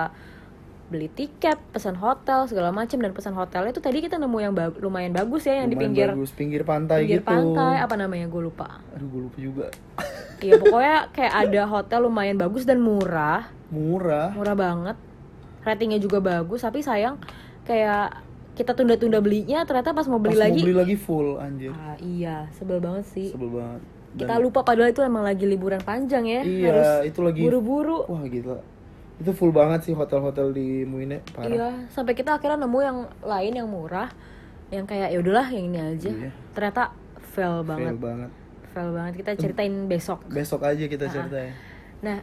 beli 0.90 1.07
tiket, 1.09 1.55
pesan 1.70 1.94
hotel 1.94 2.44
segala 2.44 2.68
macam 2.70 2.98
dan 2.98 3.11
pesan 3.11 3.33
hotelnya 3.33 3.70
itu 3.70 3.79
tadi 3.79 4.03
kita 4.03 4.16
nemu 4.16 4.38
yang 4.40 4.53
ba- 4.53 4.74
lumayan 4.76 5.11
bagus 5.11 5.42
ya 5.44 5.62
yang 5.62 5.66
di 5.66 5.74
Lumayan 5.74 5.87
pinggir 5.88 6.09
bagus 6.11 6.31
pinggir 6.33 6.62
pantai 6.62 6.98
pinggir 7.00 7.20
gitu 7.20 7.31
pantai 7.31 7.79
apa 7.79 7.94
namanya 7.94 8.26
gue 8.26 8.42
lupa. 8.42 8.83
aduh 8.90 9.07
gue 9.07 9.20
lupa 9.22 9.38
juga 9.38 9.66
Iya 10.42 10.57
pokoknya 10.57 10.96
kayak 11.11 11.35
ada 11.38 11.62
hotel 11.64 12.00
lumayan 12.03 12.35
bagus 12.35 12.64
dan 12.64 12.81
murah, 12.81 13.53
murah 13.68 14.33
murah 14.33 14.53
banget. 14.55 14.96
Ratingnya 15.61 15.96
juga 15.96 16.18
bagus 16.18 16.61
tapi 16.61 16.81
sayang 16.81 17.20
kayak 17.62 18.18
kita 18.53 18.72
tunda-tunda 18.72 19.18
belinya 19.18 19.62
ternyata 19.62 19.92
pas 19.92 20.05
mau 20.05 20.16
beli 20.16 20.35
Pas 20.35 20.42
lagi 20.42 20.59
mau 20.59 20.66
beli 20.66 20.76
lagi 20.76 20.96
full 20.96 21.37
anjir 21.37 21.70
ah, 21.70 21.94
iya 21.98 22.50
sebel 22.53 22.76
banget 22.76 23.05
sih. 23.07 23.31
sebel 23.31 23.53
banget 23.53 23.81
Dan- 24.11 24.18
Kita 24.18 24.35
lupa 24.37 24.61
padahal 24.62 24.90
itu 24.90 25.00
emang 25.00 25.22
lagi 25.22 25.44
liburan 25.44 25.79
panjang 25.79 26.24
ya. 26.24 26.40
iya 26.40 26.66
Harus 26.66 26.90
itu 27.07 27.20
lagi 27.20 27.40
buru-buru. 27.40 28.05
wah 28.05 28.20
gila 28.22 28.59
Itu 29.21 29.31
full 29.31 29.53
banget 29.53 29.85
sih 29.85 29.93
hotel-hotel 29.93 30.51
di 30.51 30.83
Muine, 30.83 31.21
parah. 31.29 31.47
Iya, 31.47 31.69
sampai 31.89 32.13
kita 32.13 32.35
akhirnya 32.35 32.57
nemu 32.59 32.79
yang 32.81 32.99
lain 33.21 33.53
yang 33.55 33.69
murah, 33.69 34.09
yang 34.69 34.85
kayak 34.85 35.13
ya 35.13 35.19
udahlah 35.19 35.47
yang 35.47 35.65
ini 35.67 35.79
aja. 35.79 36.09
Iya. 36.09 36.31
Ternyata 36.51 36.97
fail 37.29 37.61
banget, 37.63 37.85
Fail 37.87 38.01
banget. 38.01 38.31
fail 38.71 38.91
banget. 38.91 39.13
Kita 39.17 39.31
ceritain 39.37 39.75
besok. 39.87 40.25
Besok 40.27 40.65
aja 40.65 40.81
kita 40.83 41.05
Ah. 41.05 41.13
ceritain. 41.13 41.53
Nah, 42.01 42.19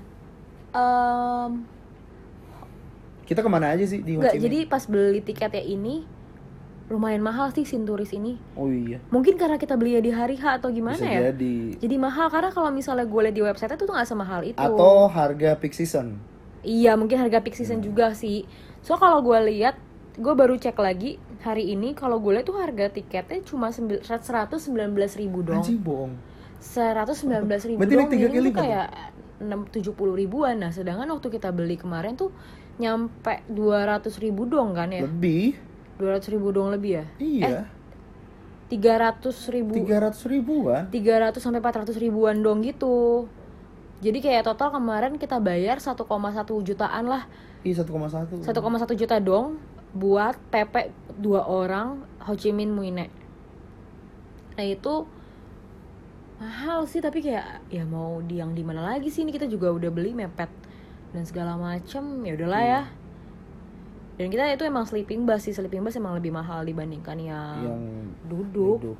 em 0.73 1.51
Kita 3.23 3.43
ke 3.43 3.49
mana 3.51 3.69
aja 3.69 3.83
sih 3.83 3.99
di 3.99 4.15
Ho 4.15 4.23
nggak 4.23 4.31
Chi 4.31 4.39
Minh? 4.39 4.45
jadi 4.47 4.59
pas 4.65 4.83
beli 4.83 5.19
tiketnya 5.19 5.59
ini 5.59 6.07
lumayan 6.87 7.19
mahal 7.19 7.51
sih 7.51 7.61
Sinturis 7.61 8.09
ini. 8.09 8.39
Oh 8.55 8.71
iya. 8.71 9.03
Mungkin 9.11 9.35
karena 9.35 9.59
kita 9.59 9.75
belinya 9.75 9.99
di 9.99 10.09
hari 10.09 10.33
H 10.33 10.57
atau 10.57 10.71
gimana 10.71 10.95
Bisa 10.95 11.03
ya? 11.05 11.19
jadi. 11.29 11.75
Jadi 11.75 11.95
mahal 11.99 12.31
karena 12.31 12.47
kalau 12.47 12.71
misalnya 12.71 13.03
gue 13.03 13.21
lihat 13.21 13.35
di 13.35 13.43
website 13.43 13.75
itu 13.75 13.83
tuh 13.83 13.91
nggak 13.91 14.07
semahal 14.07 14.41
itu. 14.41 14.55
Atau 14.55 15.05
harga 15.05 15.59
peak 15.59 15.75
season. 15.75 16.15
Iya 16.67 16.99
mungkin 16.99 17.15
harga 17.23 17.39
peak 17.39 17.55
season 17.55 17.79
juga 17.79 18.11
sih. 18.11 18.43
So 18.83 18.99
kalau 18.99 19.23
gue 19.23 19.39
lihat, 19.47 19.79
gue 20.19 20.33
baru 20.35 20.59
cek 20.59 20.75
lagi 20.75 21.15
hari 21.39 21.71
ini 21.71 21.95
kalau 21.95 22.19
gue 22.19 22.35
lihat 22.35 22.43
tuh 22.43 22.59
harga 22.59 22.91
tiketnya 22.91 23.39
cuma 23.47 23.71
seratus 24.03 24.67
sembilan 24.67 24.91
belas 24.91 25.15
ribu 25.15 25.47
dong. 25.47 25.63
Anjing 25.63 25.79
bohong. 25.79 26.13
Seratus 26.59 27.23
sembilan 27.23 27.43
belas 27.47 27.63
ribu 27.63 27.79
Berarti 27.79 27.95
dong. 27.95 28.11
tiga 28.11 28.27
kali 28.27 28.49
kan? 28.51 28.59
kayak 28.59 28.87
enam 29.39 29.59
tujuh 29.71 29.93
puluh 29.95 30.19
ribuan. 30.19 30.59
Nah 30.59 30.75
sedangkan 30.75 31.07
waktu 31.07 31.31
kita 31.31 31.55
beli 31.55 31.79
kemarin 31.79 32.19
tuh 32.19 32.35
nyampe 32.77 33.47
dua 33.47 33.87
ratus 33.87 34.19
ribu 34.19 34.43
dong 34.43 34.75
kan 34.75 34.91
ya? 34.91 35.07
Lebih. 35.07 35.55
Dua 35.95 36.19
ratus 36.19 36.27
ribu 36.29 36.51
dong 36.51 36.69
lebih 36.75 36.91
ya? 36.99 37.05
Iya. 37.17 37.65
Tiga 38.67 38.99
ratus 38.99 39.47
ribu. 39.47 39.71
Tiga 39.79 40.03
ratus 40.03 40.27
ribuan. 40.27 40.91
300 40.91 41.39
sampai 41.39 41.63
400 41.63 41.95
ribuan 42.03 42.43
dong 42.43 42.59
gitu. 42.67 43.23
Jadi 43.97 44.21
kayak 44.21 44.45
total 44.45 44.69
kemarin 44.77 45.17
kita 45.17 45.41
bayar 45.41 45.81
1,1 45.81 46.05
jutaan 46.61 47.05
lah. 47.09 47.25
Iya 47.65 47.81
1,1. 47.81 48.45
1,1 48.45 49.01
juta 49.01 49.17
dong 49.17 49.57
buat 49.97 50.37
PP 50.53 50.93
dua 51.17 51.49
orang 51.49 52.05
Ho 52.21 52.37
Chi 52.37 52.53
Minh 52.53 52.69
Muine. 52.69 53.09
Nah 54.53 54.65
itu 54.65 55.09
mahal 56.37 56.85
sih 56.85 57.01
tapi 57.01 57.25
kayak 57.25 57.65
ya 57.73 57.81
mau 57.81 58.21
di 58.21 58.37
yang 58.37 58.53
di 58.53 58.61
mana 58.61 58.85
lagi 58.85 59.09
sih 59.09 59.25
ini 59.25 59.33
kita 59.33 59.49
juga 59.49 59.73
udah 59.73 59.89
beli 59.89 60.13
mepet 60.13 60.53
dan 61.09 61.25
segala 61.25 61.57
macem 61.57 62.21
ya 62.21 62.37
udahlah 62.37 62.63
ya. 62.63 62.81
Dan 64.17 64.33
kita 64.33 64.49
itu 64.49 64.65
emang 64.65 64.85
sleeping 64.85 65.25
bus 65.25 65.45
sih 65.45 65.53
sleeping 65.53 65.81
bus 65.81 65.97
emang 65.97 66.17
lebih 66.17 66.33
mahal 66.33 66.65
dibandingkan 66.65 67.17
yang, 67.21 67.57
yang 67.65 67.81
duduk. 68.25 68.81
duduk. 68.81 68.99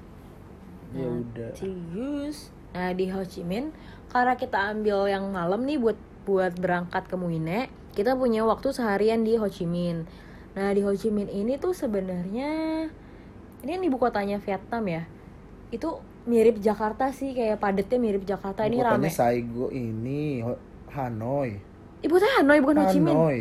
Ya 0.93 1.05
udah. 1.09 1.51
Serius. 1.53 2.49
Nah 2.73 2.93
di 2.93 3.05
Ho 3.09 3.21
Chi 3.25 3.41
Minh 3.45 3.73
karena 4.11 4.33
kita 4.39 4.71
ambil 4.71 5.07
yang 5.11 5.27
malam 5.29 5.67
nih 5.67 5.77
buat 5.79 5.97
buat 6.27 6.53
berangkat 6.59 7.07
ke 7.07 7.15
Muine, 7.15 7.71
kita 7.95 8.13
punya 8.19 8.43
waktu 8.43 8.75
seharian 8.75 9.23
di 9.23 9.39
Ho 9.39 9.47
Chi 9.47 9.63
Minh. 9.63 10.03
Nah 10.55 10.75
di 10.75 10.83
Ho 10.83 10.91
Chi 10.91 11.07
Minh 11.07 11.31
ini 11.31 11.55
tuh 11.55 11.71
sebenarnya 11.71 12.51
ini 13.63 13.69
kan 13.71 13.81
ibu 13.83 13.97
kotanya 13.97 14.37
Vietnam 14.43 14.83
ya. 14.85 15.03
Itu 15.71 16.03
mirip 16.27 16.59
Jakarta 16.59 17.09
sih 17.15 17.31
kayak 17.31 17.63
padatnya 17.63 17.97
mirip 17.99 18.27
Jakarta 18.27 18.67
ini 18.67 18.83
Kotanya 18.83 18.99
rame. 18.99 19.09
Saigo 19.09 19.71
ini 19.71 20.43
Hanoi. 20.91 21.49
Ibu 22.03 22.11
kotanya 22.11 22.35
Hanoi 22.43 22.59
bukan 22.59 22.75
Ho 22.77 22.85
Chi 22.91 22.99
Minh. 22.99 23.15
Hanoi. 23.15 23.39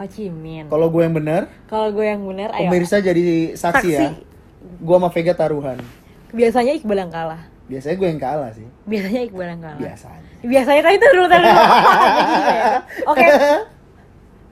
Ho 0.00 0.04
Chi 0.08 0.24
Minh. 0.32 0.66
Kalau 0.72 0.88
gue 0.88 1.02
yang 1.04 1.14
benar, 1.14 1.42
Kalau 1.68 1.92
gue 1.92 2.04
yang 2.08 2.24
bener, 2.24 2.48
ayo. 2.56 2.72
pemirsa 2.72 3.04
jadi 3.04 3.52
saksi, 3.52 3.88
ya. 3.92 4.08
Saksi. 4.08 4.24
Gue 4.80 4.96
sama 4.96 5.08
Vega 5.12 5.34
taruhan. 5.36 5.78
Biasanya 6.32 6.72
Iqbal 6.80 7.04
yang 7.04 7.12
kalah. 7.12 7.51
Biasanya 7.70 7.96
gue 7.96 8.08
yang 8.10 8.20
kalah 8.20 8.50
sih. 8.52 8.66
Biasanya 8.84 9.20
Iqbal 9.26 9.48
yang 9.48 9.62
kalah. 9.62 9.78
Biasanya. 9.78 10.28
Biasanya 10.42 10.80
kan 10.82 10.92
itu 10.92 11.06
dulu 11.14 11.26
tadi. 11.32 11.48
Oke. 13.06 13.26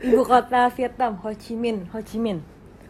Ibu 0.01 0.21
kota 0.25 0.63
Vietnam, 0.73 1.13
Ho 1.21 1.31
Chi 1.37 1.55
Minh, 1.59 1.85
Ho 1.93 1.99
Chi 2.01 2.17
Minh. 2.17 2.41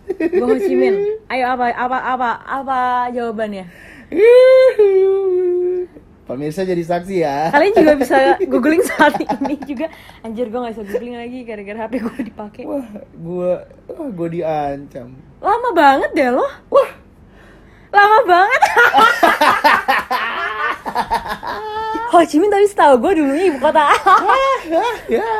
Ibu 0.06 0.44
Ho 0.44 0.54
Chi 0.54 0.74
Minh. 0.78 0.96
Ayo 1.26 1.44
apa 1.50 1.74
apa 1.74 1.98
apa 1.98 2.28
apa 2.46 2.78
jawabannya? 3.10 3.64
Pemirsa 6.30 6.62
jadi 6.62 6.78
saksi 6.86 7.26
ya. 7.26 7.50
Kalian 7.50 7.74
juga 7.74 7.92
bisa 7.98 8.16
googling 8.52 8.82
saat 8.86 9.18
ini 9.18 9.58
juga. 9.66 9.90
Anjir 10.22 10.46
gue 10.46 10.60
gak 10.62 10.78
bisa 10.78 10.84
googling 10.86 11.18
lagi 11.18 11.42
gara-gara 11.42 11.90
HP 11.90 11.92
gue 11.98 12.16
dipakai. 12.30 12.62
Wah, 12.70 12.86
gue, 13.02 13.50
wah, 13.90 14.08
gue 14.14 14.28
diancam. 14.38 15.10
Lama 15.42 15.70
banget 15.74 16.10
deh 16.14 16.30
lo. 16.30 16.46
Wah. 16.70 16.90
Lama 17.90 18.18
banget. 18.22 18.60
Ho 22.10 22.18
Chi 22.26 22.36
Minh 22.42 22.50
tapi 22.50 22.66
setahu 22.66 22.98
gue 22.98 23.12
dulunya 23.22 23.44
ibu 23.48 23.58
kota. 23.62 23.86
ya, 25.14 25.30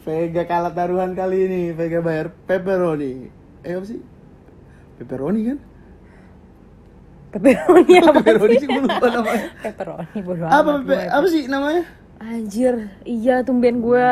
Vega 0.00 0.42
kalah 0.48 0.72
taruhan 0.72 1.12
kali 1.12 1.44
ini. 1.44 1.62
Vega 1.70 2.00
bayar 2.00 2.32
pepperoni. 2.48 3.28
Eh 3.60 3.76
apa 3.76 3.84
sih? 3.84 4.00
Pepperoni 4.96 5.40
kan? 5.44 5.58
Pepperoni 7.36 7.92
apa 8.00 8.10
Pepperoni 8.24 8.54
sih? 8.56 8.60
sih 8.64 8.68
gue 8.70 8.82
lupa 8.82 9.06
namanya. 9.12 9.44
Pepperoni 9.60 10.18
bodo 10.24 10.44
Apa 10.46 10.70
pepe, 10.80 10.96
gue. 10.96 11.04
apa 11.12 11.26
sih 11.28 11.42
namanya? 11.46 11.82
Anjir, 12.16 12.74
iya 13.04 13.44
tumben 13.44 13.84
gue 13.84 14.06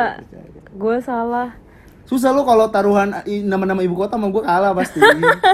gue 0.77 0.95
salah. 1.01 1.57
Susah 2.05 2.29
lo 2.29 2.45
kalau 2.45 2.69
taruhan 2.69 3.09
nama-nama 3.41 3.81
ibu 3.81 3.97
kota 3.97 4.13
sama 4.13 4.29
gue 4.29 4.43
kalah 4.45 4.77
pasti. 4.77 5.01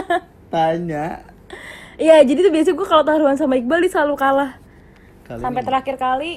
Tanya. 0.53 1.30
Iya, 2.01 2.25
jadi 2.25 2.39
tuh 2.41 2.51
biasa 2.51 2.69
gue 2.73 2.87
kalau 2.89 3.05
taruhan 3.05 3.37
sama 3.37 3.53
Iqbal 3.55 3.85
dia 3.85 3.93
selalu 3.93 4.17
kalah. 4.17 4.57
Kali 5.21 5.37
Sampai 5.37 5.61
ini 5.61 5.67
terakhir 5.69 5.95
kali 5.95 6.33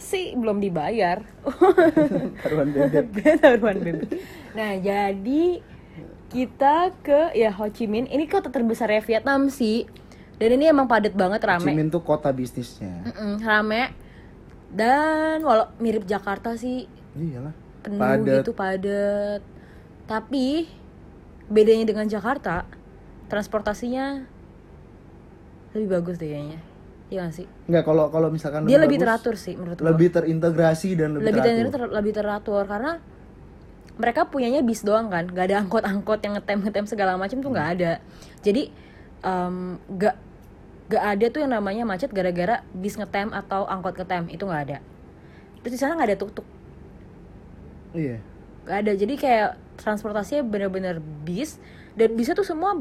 sih 0.00 0.32
belum 0.32 0.58
dibayar. 0.58 1.20
taruhan 2.42 2.68
bebek. 2.72 3.04
taruhan 3.44 3.78
bebek. 3.78 4.08
Nah, 4.56 4.80
jadi 4.80 5.44
kita 6.32 6.96
ke 7.04 7.36
ya 7.36 7.52
Ho 7.52 7.68
Chi 7.68 7.84
Minh. 7.84 8.08
Ini 8.08 8.24
kota 8.24 8.48
terbesar 8.48 8.88
ya 8.88 9.04
Vietnam 9.04 9.52
sih. 9.52 9.84
Dan 10.40 10.56
ini 10.56 10.72
emang 10.72 10.88
padat 10.88 11.12
banget 11.12 11.44
rame. 11.44 11.68
Cimin 11.68 11.92
tuh 11.92 12.00
kota 12.00 12.32
bisnisnya. 12.32 13.04
Mm-mm, 13.04 13.44
rame. 13.44 13.92
Dan 14.72 15.44
walau 15.44 15.68
mirip 15.76 16.08
Jakarta 16.08 16.56
sih 16.56 16.88
Iyalah. 17.12 17.52
penuh 17.82 17.98
Padat. 17.98 18.40
gitu 18.40 18.52
padat 18.54 19.42
tapi 20.06 20.70
bedanya 21.46 21.82
dengan 21.82 22.06
Jakarta 22.06 22.62
transportasinya 23.30 24.26
lebih 25.70 25.88
bagus 25.88 26.18
deh 26.18 26.26
kayaknya. 26.26 26.60
Iya 27.10 27.26
gak 27.26 27.34
sih? 27.34 27.46
Enggak 27.70 27.84
kalau 27.86 28.06
kalau 28.10 28.28
misalkan 28.30 28.66
dia 28.66 28.78
lebih 28.78 28.98
bagus, 28.98 29.06
teratur 29.06 29.34
sih 29.38 29.54
menurut 29.54 29.78
gua. 29.78 29.94
lebih 29.94 30.08
terintegrasi 30.14 30.90
dan 30.98 31.18
lebih, 31.18 31.30
lebih 31.30 31.42
teratur. 31.42 31.70
teratur 31.70 31.90
lebih 31.94 32.12
teratur 32.14 32.62
karena 32.66 32.92
mereka 34.00 34.20
punyanya 34.26 34.60
bis 34.62 34.80
doang 34.82 35.12
kan 35.12 35.26
gak 35.30 35.50
ada 35.50 35.62
angkot-angkot 35.62 36.18
yang 36.26 36.34
ngetem 36.38 36.58
ngetem 36.66 36.86
segala 36.90 37.14
macam 37.14 37.38
tuh 37.38 37.50
nggak 37.50 37.68
ada. 37.78 37.92
Jadi 38.42 38.62
em, 39.22 39.78
gak 39.94 40.16
gak 40.90 41.04
ada 41.06 41.26
tuh 41.30 41.40
yang 41.46 41.52
namanya 41.54 41.86
macet 41.86 42.10
gara-gara 42.10 42.66
bis 42.74 42.98
ngetem 42.98 43.30
atau 43.30 43.66
angkot 43.70 43.94
ngetem 43.94 44.26
itu 44.30 44.42
nggak 44.42 44.62
ada. 44.70 44.78
Terus 45.62 45.72
di 45.76 45.78
sana 45.78 45.94
nggak 45.94 46.08
ada 46.14 46.18
tuk-tuk. 46.18 46.46
Iya. 47.94 48.18
Gak 48.66 48.86
ada. 48.86 48.92
Jadi 48.94 49.14
kayak 49.18 49.58
transportasinya 49.80 50.46
bener-bener 50.46 51.02
bis 51.26 51.58
dan 51.98 52.14
bisa 52.14 52.38
tuh 52.38 52.46
semua 52.46 52.78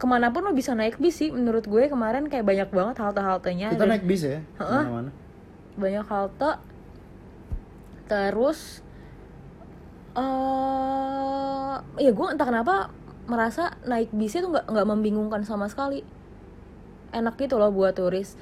ke 0.00 0.06
mana 0.08 0.32
pun 0.32 0.40
lo 0.40 0.56
bisa 0.56 0.72
naik 0.72 0.96
bis 0.96 1.20
sih 1.20 1.28
menurut 1.28 1.68
gue 1.68 1.92
kemarin 1.92 2.24
kayak 2.32 2.48
banyak 2.48 2.68
banget 2.72 2.96
halte-haltenya 2.96 3.76
Kita 3.76 3.84
dan 3.84 3.92
naik 3.92 4.04
bis 4.08 4.24
ya. 4.24 4.40
Mana-mana. 4.56 5.12
banyak 5.76 6.06
halte. 6.08 6.52
Terus 8.08 8.80
eh 10.16 11.74
ya 12.00 12.10
gue 12.16 12.26
entah 12.32 12.48
kenapa 12.48 12.88
merasa 13.28 13.76
naik 13.86 14.10
bisnya 14.10 14.42
tuh 14.42 14.50
nggak 14.56 14.66
nggak 14.72 14.86
membingungkan 14.88 15.44
sama 15.44 15.68
sekali. 15.68 16.00
Enak 17.12 17.36
gitu 17.36 17.60
loh 17.60 17.68
buat 17.68 17.92
turis. 17.92 18.40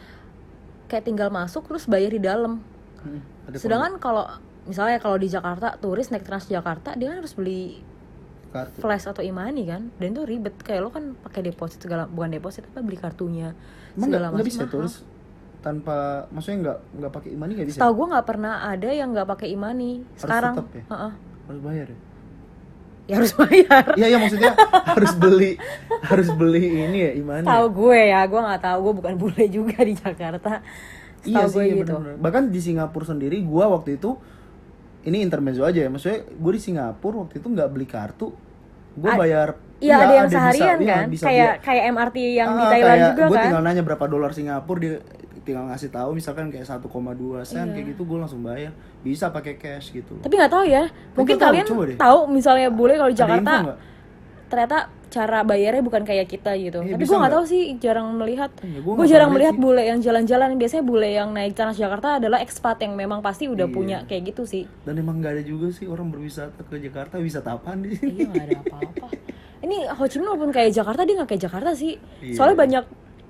Kayak 0.86 1.10
tinggal 1.10 1.28
masuk 1.34 1.66
terus 1.66 1.90
bayar 1.90 2.14
di 2.14 2.22
dalam. 2.22 2.62
Hmm, 3.02 3.20
sedangkan 3.50 3.98
kalau 3.98 4.30
misalnya 4.70 5.02
kalau 5.02 5.18
di 5.18 5.26
Jakarta 5.26 5.74
turis 5.82 6.14
naik 6.14 6.22
Transjakarta 6.22 6.94
dia 6.94 7.10
kan 7.10 7.18
harus 7.18 7.34
beli 7.34 7.82
kartu. 8.48 8.78
flash 8.80 9.04
atau 9.04 9.20
imani 9.20 9.68
kan 9.68 9.92
dan 10.00 10.06
itu 10.12 10.22
ribet 10.24 10.56
kayak 10.60 10.80
lo 10.80 10.88
kan 10.88 11.12
pakai 11.20 11.44
deposit 11.44 11.84
segala 11.84 12.08
bukan 12.08 12.32
deposit 12.32 12.64
apa 12.64 12.80
beli 12.80 12.96
kartunya 12.96 13.52
Emang 13.92 14.08
segala 14.08 14.26
macam 14.32 14.46
bisa 14.46 14.64
mahal. 14.64 14.72
terus 14.72 14.94
tanpa 15.58 16.24
maksudnya 16.30 16.58
nggak 16.62 16.78
nggak 17.02 17.12
pakai 17.12 17.30
imani 17.34 17.50
nggak 17.58 17.68
bisa. 17.68 17.78
Tahu 17.82 17.92
gue 17.92 18.06
nggak 18.14 18.26
pernah 18.30 18.54
ada 18.70 18.88
yang 18.94 19.10
nggak 19.10 19.26
pakai 19.26 19.48
imani 19.50 20.06
sekarang. 20.14 20.54
tetap 20.54 20.70
ya? 20.70 20.84
Heeh. 20.86 21.12
Harus 21.50 21.60
bayar 21.66 21.86
ya. 21.90 21.98
Ya 23.08 23.14
harus 23.18 23.32
bayar. 23.34 23.84
Iya 23.96 24.06
iya 24.06 24.18
maksudnya 24.20 24.52
harus 24.86 25.12
beli 25.18 25.52
harus 26.04 26.28
beli 26.30 26.62
ini 26.86 26.98
ya 27.08 27.12
imani. 27.16 27.44
Tahu 27.44 27.66
gue 27.74 27.98
ya, 28.06 28.20
gue 28.24 28.40
nggak 28.40 28.62
tahu 28.62 28.78
gue 28.84 28.94
bukan 29.02 29.14
bule 29.18 29.44
juga 29.50 29.78
di 29.82 29.94
Jakarta. 29.98 30.62
Iya 31.26 31.44
sih 31.50 31.58
gue 31.58 31.62
iya 31.66 31.74
gitu. 31.82 31.90
bener-bener. 31.98 32.22
Bahkan 32.22 32.42
di 32.54 32.60
Singapura 32.62 33.04
sendiri 33.04 33.42
gua 33.42 33.66
waktu 33.74 33.98
itu 33.98 34.14
ini 35.08 35.18
intermezzo 35.18 35.64
aja 35.64 35.80
ya. 35.80 35.88
Maksudnya 35.88 36.22
gue 36.22 36.52
di 36.52 36.60
Singapura 36.60 37.16
waktu 37.18 37.34
itu 37.36 37.48
nggak 37.48 37.68
beli 37.68 37.86
kartu. 37.86 38.28
Gue 38.92 39.12
bayar 39.14 39.56
Iya 39.78 39.94
ada 39.96 40.10
yang 40.12 40.26
bisa- 40.26 40.38
seharian 40.42 40.76
iya, 40.80 40.90
kan, 40.92 41.04
bisa 41.06 41.24
kayak 41.24 41.38
dia- 41.48 41.58
kayak 41.62 41.82
MRT 41.88 42.16
yang 42.34 42.48
di 42.50 42.58
Ah, 42.58 42.68
Thailand 42.68 42.90
kayak 42.90 43.08
juga 43.08 43.22
gue 43.22 43.30
kan. 43.32 43.44
tinggal 43.46 43.62
nanya 43.62 43.82
berapa 43.82 44.04
dolar 44.04 44.30
Singapura 44.32 44.78
dia 44.78 44.94
tinggal 45.40 45.64
ngasih 45.64 45.88
tahu 45.88 46.10
misalkan 46.12 46.46
kayak 46.48 46.66
1,2 46.66 46.84
sen 47.40 47.62
Iya. 47.62 47.72
kayak 47.72 47.86
gitu 47.88 48.02
gue 48.04 48.18
langsung 48.18 48.42
bayar 48.42 48.74
bisa 48.98 49.30
pakai 49.30 49.54
cash 49.54 49.94
gitu 49.94 50.18
Tapi 50.18 50.34
nggak 50.34 50.50
tahu 50.50 50.64
ya. 50.66 50.90
Mungkin 51.14 51.36
tahu, 51.36 51.46
kalian 51.48 51.64
deh. 51.86 51.96
tahu 51.96 52.18
misalnya 52.26 52.68
bule 52.68 52.94
kalau 52.94 53.06
di 53.06 53.14
Ada 53.14 53.22
Jakarta 53.24 53.54
ternyata 54.48 54.78
cara 55.08 55.40
bayarnya 55.40 55.80
bukan 55.80 56.04
kayak 56.04 56.28
kita 56.28 56.52
gitu. 56.54 56.80
Iya, 56.80 56.94
Tapi 56.94 57.04
gue 57.04 57.16
nggak 57.16 57.32
tahu 57.32 57.44
sih, 57.44 57.62
jarang 57.76 58.12
melihat. 58.14 58.52
Iya, 58.60 58.78
gue 58.78 59.06
jarang 59.06 59.32
melihat 59.32 59.56
lihat 59.56 59.56
bule 59.58 59.82
yang 59.82 59.98
jalan-jalan. 59.98 60.54
Biasanya 60.54 60.84
bule 60.84 61.08
yang 61.08 61.32
naik 61.32 61.52
Transjakarta 61.52 62.20
adalah 62.20 62.38
ekspat 62.38 62.80
yang 62.80 62.92
memang 62.92 63.18
pasti 63.18 63.48
udah 63.48 63.64
Iya. 63.64 63.74
punya 63.74 63.98
kayak 64.04 64.22
gitu 64.28 64.44
sih. 64.44 64.64
dan 64.84 64.94
emang 64.94 65.18
nggak 65.18 65.32
ada 65.32 65.42
juga 65.42 65.68
sih 65.68 65.84
orang 65.84 66.08
berwisata 66.08 66.60
ke 66.60 66.76
Jakarta 66.78 67.16
wisata 67.16 67.54
apaan 67.54 67.80
di 67.80 67.92
sini 67.92 68.12
Iya 68.14 68.28
nggak 68.28 68.44
ada 68.44 68.56
apa-apa. 68.62 69.06
Ini 69.58 69.76
Ho 69.90 70.04
Chi 70.04 70.16
Minh 70.16 70.28
walaupun 70.28 70.50
kayak 70.50 70.70
Jakarta 70.70 71.02
dia 71.02 71.14
nggak 71.16 71.28
kayak 71.28 71.42
Jakarta 71.42 71.70
sih. 71.72 71.96
Iya. 72.20 72.34
Soalnya 72.36 72.56
banyak 72.56 72.84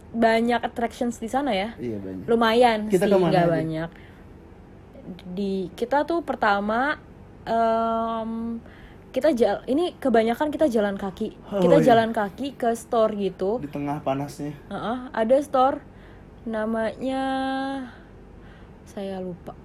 banyak 0.09 0.61
attractions 0.62 1.17
di 1.17 1.27
sana 1.27 1.53
ya. 1.53 1.77
iya 1.77 1.97
banyak 1.97 2.25
Lumayan 2.25 2.79
Kita 2.87 3.05
sih 3.05 3.12
nggak 3.12 3.49
banyak. 3.49 3.91
Di 5.31 5.73
kita 5.73 6.05
tuh 6.05 6.21
pertama 6.21 6.97
em, 7.45 8.61
kita 9.18 9.35
jal 9.35 9.57
ini 9.66 9.98
kebanyakan 9.98 10.54
kita 10.54 10.70
jalan 10.70 10.94
kaki. 10.94 11.35
Oh, 11.50 11.59
kita 11.59 11.83
iya. 11.83 11.87
jalan 11.90 12.14
kaki 12.14 12.54
ke 12.54 12.70
store 12.78 13.18
gitu. 13.18 13.59
di 13.59 13.66
tengah 13.66 13.98
panasnya 13.98 14.54
Heeh, 14.70 14.98
ada 15.11 15.37
store 15.42 15.83
namanya 16.46 17.22
saya 18.87 19.18
lupa. 19.18 19.59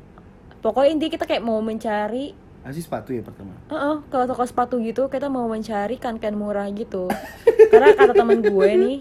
Pokoknya 0.65 0.89
intinya 0.97 1.13
kita 1.21 1.25
kayak 1.29 1.45
mau 1.45 1.61
mencari 1.61 2.33
Asli 2.63 2.79
sepatu 2.79 3.11
ya 3.11 3.21
pertama 3.21 3.53
Heeh, 3.69 3.95
ke 4.09 4.17
toko 4.25 4.43
sepatu 4.47 4.79
gitu 4.81 5.05
kita 5.11 5.29
mau 5.29 5.45
mencari 5.45 6.01
kan-kan 6.01 6.33
murah 6.33 6.65
gitu. 6.73 7.11
Karena 7.69 7.93
kata 7.93 8.17
temen 8.17 8.41
gue 8.41 8.69
nih, 8.73 8.97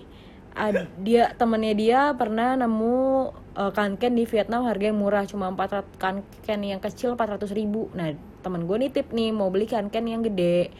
ad- 0.52 0.90
dia 1.00 1.32
temennya 1.32 1.72
dia 1.72 2.00
pernah 2.12 2.60
nemu 2.60 3.32
uh, 3.56 3.72
kan-kan 3.72 4.12
di 4.16 4.24
Vietnam 4.24 4.64
harganya 4.64 4.96
murah 4.96 5.24
cuma 5.28 5.52
400 5.52 5.84
kan-kan 6.00 6.60
yang 6.60 6.80
kecil 6.80 7.14
400 7.14 7.52
ribu. 7.52 7.92
Nah 7.92 8.16
temen 8.42 8.64
gue 8.66 8.76
nitip 8.80 9.12
nih 9.12 9.30
mau 9.30 9.52
beli 9.52 9.68
kan-kan 9.68 10.04
yang 10.08 10.24
gede, 10.24 10.72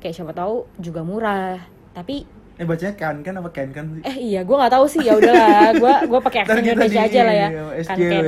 kayak 0.00 0.14
siapa 0.14 0.32
tahu 0.32 0.66
juga 0.78 1.02
murah. 1.02 1.60
Tapi 1.92 2.24
eh 2.56 2.64
bacanya 2.64 2.96
kan 2.96 3.20
kan 3.20 3.34
apa 3.36 3.50
kan 3.52 3.68
kan 3.68 3.84
sih? 3.92 4.02
Eh 4.06 4.16
iya 4.32 4.40
gue 4.46 4.56
nggak 4.56 4.72
tahu 4.72 4.86
sih. 4.88 5.02
Ya 5.04 5.14
udahlah 5.18 5.72
gue 5.82 5.94
gue 6.08 6.20
pakai 6.22 6.38
aksen 6.46 6.62
Indonesia 6.64 7.02
aja 7.04 7.20
lah 7.24 7.34
ya. 7.34 7.48
kan 7.50 7.96
SJW. 7.98 8.26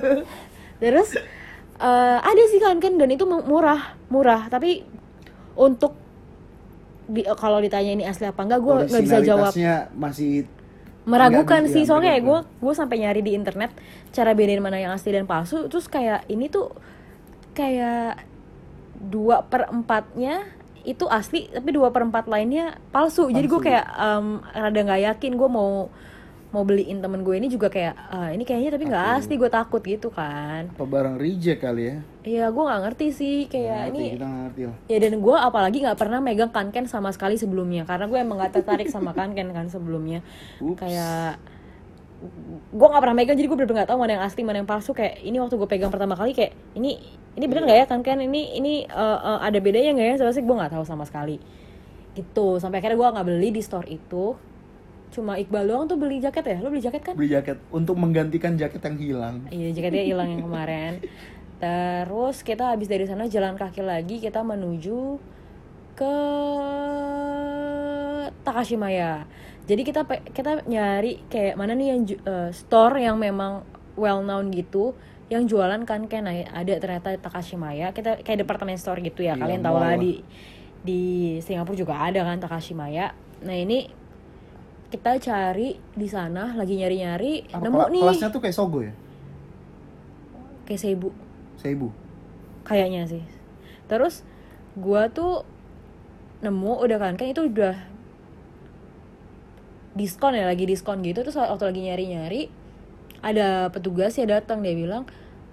terus 0.82 1.08
eh, 1.80 2.18
ada 2.20 2.42
sih 2.48 2.60
kan 2.62 2.78
kan 2.78 2.92
dan 2.96 3.10
itu 3.10 3.24
mu- 3.26 3.46
murah 3.46 3.96
murah. 4.12 4.46
Tapi 4.46 4.84
untuk 5.58 5.98
di, 7.10 7.26
kalau 7.26 7.58
ditanya 7.58 7.90
ini 7.90 8.04
asli 8.06 8.30
apa 8.30 8.38
enggak 8.46 8.60
gue 8.62 8.72
nggak 8.86 9.02
bisa 9.02 9.18
jawab. 9.26 9.50
Masih 9.98 10.46
meragukan 11.10 11.66
Nggak 11.66 11.74
sih 11.74 11.82
soalnya 11.82 12.14
kayak 12.14 12.24
gue 12.24 12.38
gue 12.62 12.74
sampai 12.78 12.96
nyari 13.02 13.20
di 13.26 13.32
internet 13.34 13.74
cara 14.14 14.30
bedain 14.32 14.62
mana 14.62 14.78
yang 14.78 14.94
asli 14.94 15.10
dan 15.10 15.26
palsu. 15.26 15.66
Terus 15.66 15.90
kayak 15.90 16.30
ini 16.30 16.46
tuh 16.46 16.70
kayak 17.58 18.22
dua 19.00 19.42
per 19.42 19.66
empatnya 19.74 20.46
itu 20.86 21.04
asli 21.10 21.50
tapi 21.52 21.76
dua 21.76 21.92
per 21.92 22.08
empat 22.08 22.24
lainnya 22.24 22.80
palsu, 22.88 23.28
jadi 23.28 23.44
gue 23.44 23.60
Palsu. 23.60 23.68
kayak 23.68 23.84
em, 23.84 24.26
rada 24.40 24.80
nggak 24.80 25.02
yakin 25.12 25.32
gue 25.36 25.48
mau 25.52 25.92
mau 26.50 26.66
beliin 26.66 26.98
temen 26.98 27.22
gue 27.22 27.34
ini 27.38 27.46
juga 27.46 27.70
kayak 27.70 27.94
"Ah, 28.10 28.34
ini 28.34 28.42
kayaknya 28.42 28.74
tapi 28.74 28.84
nggak 28.90 29.06
asli 29.22 29.38
gue 29.38 29.46
takut 29.46 29.78
gitu 29.86 30.10
kan. 30.10 30.66
Apa 30.74 30.82
barang 30.82 31.14
reject 31.14 31.62
kali 31.62 31.82
ya? 31.86 31.96
Iya 32.26 32.44
gue 32.50 32.62
nggak 32.66 32.80
ngerti 32.90 33.06
sih 33.14 33.36
kayak 33.46 33.94
ngerti, 33.94 34.02
ini 34.02 34.06
kita 34.18 34.26
ngerti 34.26 34.62
lah. 34.66 34.76
Ya 34.90 34.98
dan 34.98 35.12
gue 35.22 35.36
apalagi 35.38 35.78
nggak 35.86 35.98
pernah 35.98 36.18
megang 36.18 36.50
kanken 36.50 36.90
sama 36.90 37.14
sekali 37.14 37.38
sebelumnya 37.38 37.86
karena 37.86 38.10
gue 38.10 38.18
emang 38.18 38.42
nggak 38.42 38.60
tertarik 38.60 38.90
sama 38.90 39.14
kanken 39.14 39.54
kan 39.54 39.66
sebelumnya. 39.70 40.26
Ups. 40.58 40.82
kayak 40.82 41.38
gue 42.70 42.86
nggak 42.90 43.00
pernah 43.00 43.16
megang 43.16 43.36
jadi 43.38 43.46
gue 43.48 43.56
bener-bener 43.56 43.78
nggak 43.80 43.90
tahu 43.94 43.98
mana 44.02 44.12
yang 44.18 44.24
asli 44.26 44.42
mana 44.42 44.58
yang 44.58 44.68
palsu. 44.68 44.90
Kayak 44.90 45.22
ini 45.22 45.36
waktu 45.38 45.54
gue 45.54 45.68
pegang 45.70 45.94
pertama 45.94 46.18
kali 46.18 46.34
kayak 46.34 46.52
ini 46.74 46.98
ini 47.38 47.44
bener 47.46 47.62
nggak 47.62 47.78
ya 47.78 47.86
kanken? 47.86 48.26
Ini 48.26 48.42
ini 48.58 48.72
eh, 48.90 49.18
eh, 49.22 49.38
ada 49.38 49.58
bedanya 49.62 49.94
nggak 49.94 50.08
ya? 50.10 50.14
Soalnya 50.18 50.34
sih 50.34 50.44
gue 50.44 50.56
nggak 50.58 50.72
tahu 50.74 50.82
sama 50.82 51.06
sekali. 51.06 51.38
Gitu 52.18 52.58
sampai 52.58 52.82
akhirnya 52.82 52.98
gue 52.98 53.08
nggak 53.14 53.26
beli 53.30 53.48
di 53.54 53.62
store 53.62 53.86
itu 53.86 54.34
cuma 55.10 55.34
Iqbal 55.34 55.66
doang 55.66 55.84
tuh 55.84 55.94
beli 55.94 56.18
jaket 56.18 56.44
ya 56.44 56.56
lo 56.58 56.70
beli 56.70 56.80
jaket 56.80 57.02
kan 57.02 57.14
beli 57.14 57.28
jaket 57.28 57.58
untuk 57.68 57.94
menggantikan 57.94 58.54
jaket 58.54 58.78
yang 58.80 58.96
hilang 58.96 59.36
Iya 59.48 59.68
jaketnya 59.72 60.04
hilang 60.06 60.28
yang 60.28 60.42
kemarin. 60.44 60.92
Terus 61.58 62.40
kita 62.40 62.72
habis 62.72 62.86
dari 62.86 63.04
sana 63.04 63.26
jalan 63.26 63.52
kaki 63.52 63.82
lagi 63.82 64.16
kita 64.16 64.40
menuju 64.40 65.18
ke 65.92 66.14
Takashimaya. 68.40 69.28
Jadi 69.66 69.82
kita 69.84 70.02
kita 70.08 70.64
nyari 70.64 71.20
kayak 71.26 71.54
mana 71.54 71.76
nih 71.76 71.86
yang 71.92 72.00
eh, 72.08 72.50
store 72.50 72.96
yang 72.98 73.20
memang 73.20 73.62
well 73.94 74.24
known 74.24 74.48
gitu 74.50 74.96
yang 75.30 75.46
jualan 75.46 75.84
kan 75.84 76.10
kan 76.10 76.26
ada 76.26 76.74
ternyata 76.76 77.14
Takashimaya 77.14 77.92
kita 77.92 78.18
kayak 78.24 78.42
departemen 78.42 78.74
store 78.74 78.98
gitu 78.98 79.22
ya 79.22 79.36
Iya, 79.36 79.42
kalian 79.44 79.62
tahu 79.62 79.76
lah. 79.78 79.94
di 79.94 80.12
di 80.80 81.02
Singapura 81.38 81.76
juga 81.76 81.94
ada 82.00 82.24
kan 82.24 82.40
Takashimaya 82.40 83.14
nah 83.40 83.54
ini 83.54 83.86
kita 84.90 85.22
cari 85.22 85.78
di 85.94 86.08
sana 86.10 86.52
lagi 86.52 86.74
nyari-nyari 86.74 87.46
apa 87.48 87.62
nemu 87.62 87.76
kela- 87.78 87.90
nih. 87.94 88.02
kelasnya 88.02 88.28
tuh 88.28 88.40
kayak 88.42 88.56
sogo 88.56 88.82
ya? 88.82 88.92
Kayak 90.66 90.80
seibu. 90.82 91.08
Seibu. 91.56 91.88
Kayaknya 92.66 93.06
sih. 93.06 93.22
Terus 93.86 94.26
gua 94.74 95.06
tuh 95.06 95.46
nemu 96.42 96.82
udah 96.82 96.98
kan 96.98 97.14
kan 97.14 97.26
itu 97.26 97.46
udah 97.46 97.74
diskon 99.94 100.34
ya 100.34 100.46
lagi 100.46 100.66
diskon 100.66 101.02
gitu. 101.02 101.22
Terus 101.22 101.38
waktu 101.38 101.64
lagi 101.64 101.80
nyari 101.86 102.04
nyari 102.10 102.42
ada 103.20 103.68
petugas 103.68 104.16
ya 104.16 104.24
datang 104.24 104.64
dia 104.64 104.72
bilang 104.72 105.04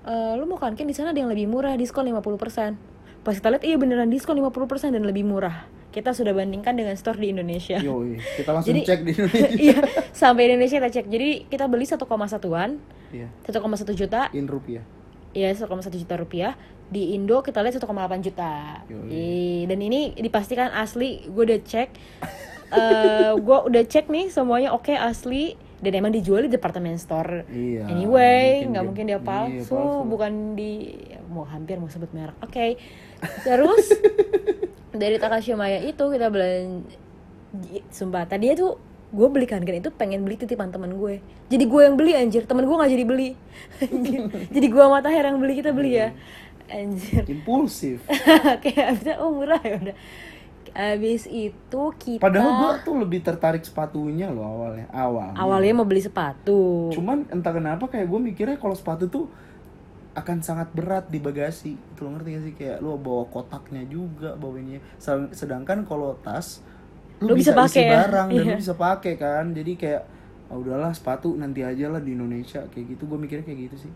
e, 0.07 0.13
lu 0.39 0.47
mau 0.47 0.55
kan 0.55 0.73
kan 0.73 0.87
di 0.87 0.95
sana 0.95 1.11
ada 1.11 1.19
yang 1.19 1.27
lebih 1.27 1.51
murah 1.51 1.75
diskon 1.75 2.07
50% 2.07 2.79
pas 3.27 3.35
kita 3.35 3.51
lihat 3.51 3.63
iya 3.67 3.75
beneran 3.75 4.07
diskon 4.07 4.39
50% 4.39 4.95
dan 4.95 5.03
lebih 5.03 5.27
murah 5.27 5.67
kita 5.89 6.11
sudah 6.11 6.31
bandingkan 6.31 6.73
dengan 6.73 6.93
store 6.93 7.17
di 7.17 7.31
Indonesia 7.31 7.77
Yo, 7.77 8.03
kita 8.35 8.51
langsung 8.51 8.71
Jadi- 8.71 8.85
cek 8.85 8.99
di 9.01 9.11
Indonesia. 9.15 9.49
iya 9.57 9.77
sampai 10.11 10.47
Indonesia 10.47 10.77
kita 10.77 10.89
cek 10.91 11.05
jadi 11.07 11.27
kita 11.45 11.65
beli 11.65 11.83
1,1an 11.83 12.71
Iya, 13.07 13.27
1,1 13.41 13.63
juta 13.93 14.27
in 14.31 14.45
rupiah. 14.45 14.83
ya 15.31 15.47
1,1 15.47 15.63
juta 15.93 16.15
rupiah 16.15 16.53
di 16.85 17.13
Indo 17.13 17.39
kita 17.39 17.59
lihat 17.59 17.75
1,8 17.75 17.87
juta 18.21 18.83
Yoi. 18.85 19.63
Dan 19.63 19.79
ini 19.79 20.11
dipastikan 20.13 20.71
asli 20.71 21.23
gue 21.25 21.43
udah 21.45 21.61
cek 21.61 21.89
eh 22.69 23.31
gue 23.33 23.57
udah 23.63 23.83
cek 23.85 24.07
nih 24.07 24.27
semuanya 24.27 24.71
oke 24.71 24.91
asli 24.91 25.55
dan 25.77 25.93
emang 25.95 26.11
dijual 26.11 26.43
di 26.43 26.51
department 26.51 26.97
store 26.97 27.47
Iya. 27.47 27.87
anyway 27.87 28.65
nggak 28.65 28.83
mungkin 28.83 29.03
dia 29.05 29.15
iya, 29.15 29.19
palsu, 29.21 29.71
palsu. 29.71 30.03
bukan 30.03 30.31
di 30.53 30.91
mau 31.29 31.45
hampir 31.47 31.77
mau 31.77 31.91
sebut 31.91 32.09
merek. 32.11 32.35
Oke. 32.43 32.79
Terus 33.43 33.85
dari 35.01 35.21
Takashimaya 35.21 35.83
itu 35.83 36.03
kita 36.09 36.27
belanja 36.31 36.87
sumpah 37.93 38.27
tadinya 38.27 38.55
tuh 38.59 38.71
gue 39.07 39.27
beli 39.31 39.47
kan 39.47 39.63
itu 39.63 39.87
pengen 39.95 40.27
beli 40.27 40.35
titipan 40.35 40.67
temen 40.67 40.99
gue. 40.99 41.23
Jadi 41.47 41.63
gue 41.63 41.81
yang 41.83 41.95
beli 41.95 42.11
anjir. 42.11 42.43
Temen 42.43 42.67
gue 42.67 42.75
nggak 42.75 42.91
jadi 42.91 43.05
beli. 43.07 43.29
Jadi 44.55 44.67
gue 44.67 44.83
sama 44.83 44.99
Tahir 44.99 45.23
yang 45.23 45.39
beli 45.39 45.53
kita 45.63 45.71
beli 45.71 45.95
ya. 45.95 46.11
Anjir. 46.67 47.23
Impulsif. 47.31 48.03
kayak 48.63 48.99
abisnya 48.99 49.15
oh 49.23 49.31
murah 49.31 49.61
ya 49.63 49.79
udah. 49.79 49.97
Abis 50.77 51.25
itu 51.25 51.81
kita 51.97 52.21
Padahal 52.21 52.51
gua 52.61 52.71
tuh 52.85 53.01
lebih 53.01 53.25
tertarik 53.25 53.65
sepatunya 53.65 54.29
loh 54.29 54.45
awalnya. 54.45 54.85
Awal. 54.93 55.33
awalnya 55.33 55.73
mau 55.81 55.87
beli 55.87 56.03
sepatu. 56.03 56.93
Cuman 56.93 57.25
entah 57.31 57.55
kenapa 57.55 57.89
kayak 57.89 58.05
gue 58.05 58.19
mikirnya 58.19 58.59
kalau 58.59 58.75
sepatu 58.75 59.09
tuh 59.09 59.25
akan 60.19 60.37
sangat 60.47 60.69
berat 60.77 61.05
di 61.13 61.19
bagasi. 61.27 61.71
Itu 61.91 61.99
lo 62.05 62.09
ngerti 62.17 62.29
gak 62.35 62.43
sih 62.47 62.53
kayak 62.59 62.77
lo 62.85 62.93
bawa 63.07 63.23
kotaknya 63.35 63.83
juga 63.95 64.29
bawa 64.41 64.55
ini. 64.63 64.75
Sed- 65.03 65.33
Sedangkan 65.39 65.79
kalau 65.89 66.09
tas 66.25 66.47
Lo 67.21 67.27
lu 67.27 67.33
bisa 67.37 67.51
bisa, 67.51 67.53
isi 67.65 67.79
pakai 67.79 67.83
ya? 67.91 67.95
barang 67.95 68.29
dan 68.35 68.43
Iya. 68.43 68.51
lu 68.51 68.55
bisa 68.61 68.73
pakai 68.85 69.13
kan. 69.23 69.45
Jadi 69.57 69.71
kayak 69.81 70.03
ah 70.51 70.57
udahlah 70.61 70.91
sepatu 70.99 71.29
nanti 71.41 71.59
aja 71.71 71.85
lah 71.93 72.01
di 72.05 72.11
Indonesia 72.17 72.61
kayak 72.71 72.85
gitu. 72.97 73.03
Gue 73.09 73.19
mikirnya 73.23 73.45
kayak 73.47 73.61
gitu 73.71 73.77
sih. 73.89 73.93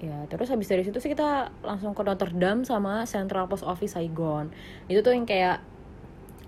Ya, 0.00 0.24
terus 0.32 0.48
habis 0.48 0.64
dari 0.72 0.80
situ 0.80 0.96
sih 0.96 1.12
kita 1.12 1.52
langsung 1.60 1.92
ke 1.92 2.00
Notre 2.00 2.32
Dame 2.32 2.64
sama 2.64 3.04
Central 3.04 3.44
Post 3.52 3.68
Office 3.68 3.92
Saigon. 4.00 4.48
Itu 4.88 5.04
tuh 5.04 5.12
yang 5.12 5.28
kayak 5.28 5.60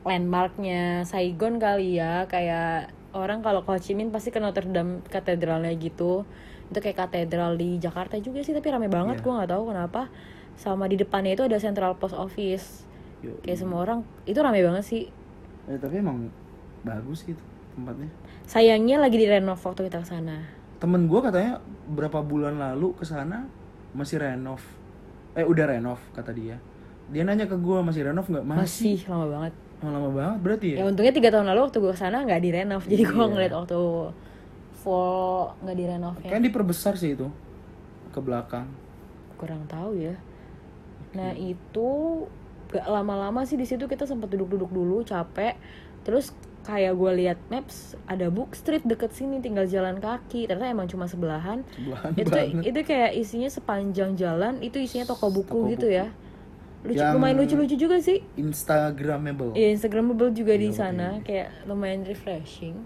landmarknya 0.09 1.05
Saigon 1.07 1.61
kali 1.61 2.01
ya, 2.01 2.27
kayak 2.33 2.91
orang 3.13 3.45
kalau 3.47 3.61
ke 3.65 3.71
Ho 3.73 3.79
Chi 3.79 3.93
Minh 3.99 4.11
pasti 4.15 4.33
ke 4.35 4.41
Notre 4.41 4.67
Dame 4.73 5.05
katedralnya 5.07 5.73
gitu. 5.77 6.25
Itu 6.73 6.81
kayak 6.81 6.97
katedral 6.99 7.55
di 7.55 7.77
Jakarta 7.77 8.17
juga 8.17 8.41
sih, 8.41 8.51
tapi 8.51 8.65
rame 8.67 8.89
banget, 8.89 9.21
Iya. 9.21 9.23
gua 9.23 9.33
nggak 9.39 9.51
tahu 9.51 9.65
kenapa. 9.69 10.03
Sama 10.55 10.85
di 10.85 10.97
depannya 10.97 11.33
itu 11.33 11.45
ada 11.45 11.57
Central 11.57 11.97
Post 11.97 12.17
Office. 12.17 12.89
Yo, 13.21 13.37
Kayak 13.41 13.59
semua 13.59 13.79
orang 13.81 14.01
itu 14.25 14.37
rame 14.37 14.59
banget 14.59 14.83
sih. 14.83 15.03
Eh, 15.65 15.77
tapi 15.77 16.01
emang 16.01 16.27
bagus 16.83 17.23
gitu 17.23 17.39
tempatnya. 17.73 18.09
Sayangnya 18.45 18.99
lagi 18.99 19.17
direnov 19.17 19.57
waktu 19.57 19.87
kita 19.87 20.01
ke 20.01 20.09
sana. 20.09 20.43
Temen 20.77 21.07
gue 21.07 21.21
katanya 21.21 21.63
berapa 21.87 22.19
bulan 22.21 22.59
lalu 22.59 22.93
ke 22.93 23.05
sana 23.05 23.47
masih 23.93 24.19
renov. 24.19 24.59
Eh 25.33 25.47
udah 25.47 25.71
renov 25.71 26.03
kata 26.11 26.35
dia. 26.35 26.59
Dia 27.09 27.23
nanya 27.23 27.47
ke 27.47 27.55
gue 27.55 27.79
masih 27.79 28.09
renov 28.09 28.27
nggak? 28.27 28.43
Masih. 28.43 28.61
Masih 28.99 28.99
lama 29.07 29.27
banget. 29.31 29.55
Lama 29.81 30.11
banget 30.11 30.39
berarti 30.41 30.67
ya? 30.75 30.77
Ya 30.79 30.85
untungnya 30.85 31.13
tiga 31.13 31.31
tahun 31.31 31.47
lalu 31.47 31.61
waktu 31.63 31.79
gue 31.79 31.93
ke 31.93 32.01
sana 32.01 32.23
nggak 32.23 32.41
direnov, 32.41 32.83
jadi 32.85 33.03
gue 33.03 33.15
Iya. 33.17 33.31
ngeliat 33.31 33.53
waktu 33.55 33.79
full 34.83 35.55
nggak 35.59 35.77
direnovnya 35.77 36.29
Kan 36.29 36.43
diperbesar 36.43 36.95
sih 36.95 37.15
itu 37.15 37.31
ke 38.09 38.19
belakang. 38.19 38.67
kurang 39.35 39.67
tahu 39.67 39.97
ya. 39.97 40.15
Nah 41.13 41.33
itu 41.33 41.89
gak 42.69 42.87
lama-lama 42.87 43.43
sih 43.43 43.55
di 43.55 43.65
situ 43.65 43.85
kita 43.85 44.05
sempat 44.05 44.29
duduk-duduk 44.29 44.69
dulu 44.69 45.03
capek. 45.03 45.59
Terus 46.03 46.31
kayak 46.63 46.95
gue 46.95 47.11
lihat 47.17 47.39
maps 47.49 47.99
ada 48.07 48.29
book 48.29 48.55
street 48.55 48.83
deket 48.83 49.11
sini 49.11 49.39
tinggal 49.39 49.67
jalan 49.67 49.99
kaki. 49.99 50.47
Ternyata 50.47 50.69
emang 50.69 50.87
cuma 50.87 51.05
sebelahan. 51.05 51.67
Sebelahan 51.71 52.11
itu 52.15 52.31
banget. 52.31 52.63
itu 52.65 52.81
kayak 52.83 53.11
isinya 53.15 53.49
sepanjang 53.49 54.15
jalan 54.15 54.61
itu 54.61 54.79
isinya 54.79 55.05
toko 55.05 55.27
buku 55.29 55.43
Toko 55.59 55.71
gitu 55.71 55.87
buku. 55.87 55.99
ya. 55.99 56.07
Lucu 56.83 56.99
Yang- 56.99 57.15
lumayan 57.15 57.37
lucu-lucu 57.37 57.77
juga 57.77 57.97
sih. 57.99 58.19
Instagramable. 58.37 59.55
ya 59.55 59.69
Instagramable 59.71 60.31
juga 60.31 60.55
di 60.55 60.71
Iya, 60.71 60.77
sana 60.77 61.09
kayak 61.21 61.67
lumayan 61.67 62.03
refreshing 62.03 62.79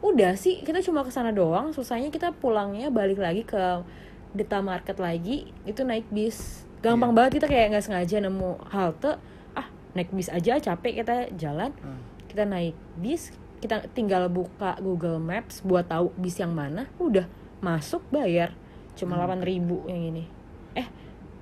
udah 0.00 0.32
sih 0.32 0.60
kita 0.60 0.80
cuma 0.80 1.00
ke 1.00 1.10
sana 1.10 1.30
doang. 1.30 1.70
Susahnya 1.70 2.08
kita 2.08 2.32
pulangnya 2.32 2.88
balik 2.88 3.16
lagi 3.16 3.42
ke 3.42 3.84
Deta 4.30 4.58
Market 4.58 4.96
lagi. 4.96 5.48
Itu 5.62 5.82
naik 5.82 6.08
bis. 6.08 6.64
Gampang 6.80 7.12
Iya. 7.12 7.16
banget 7.18 7.32
kita 7.36 7.46
kayak 7.46 7.66
nggak 7.70 7.84
sengaja 7.84 8.16
nemu 8.20 8.50
halte. 8.66 9.20
Ah 9.52 9.66
naik 9.92 10.08
bis 10.10 10.28
aja 10.28 10.56
capek 10.56 10.92
kita 10.98 11.16
jalan. 11.34 11.72
Hmm. 11.76 12.00
kita 12.24 12.46
naik 12.46 12.72
bis 12.94 13.34
kita 13.58 13.82
tinggal 13.90 14.30
buka 14.30 14.78
Google 14.78 15.18
Maps 15.18 15.60
buat 15.60 15.84
tahu 15.84 16.14
bis 16.14 16.38
yang 16.38 16.50
mana. 16.50 16.86
Udah 16.96 17.26
masuk 17.58 18.00
bayar. 18.08 18.54
Cuma 18.94 19.14
Hmm. 19.14 19.20
delapan 19.20 19.40
ribu 19.42 19.82
yang 19.84 20.00
ini. 20.00 20.24
Eh 20.72 20.86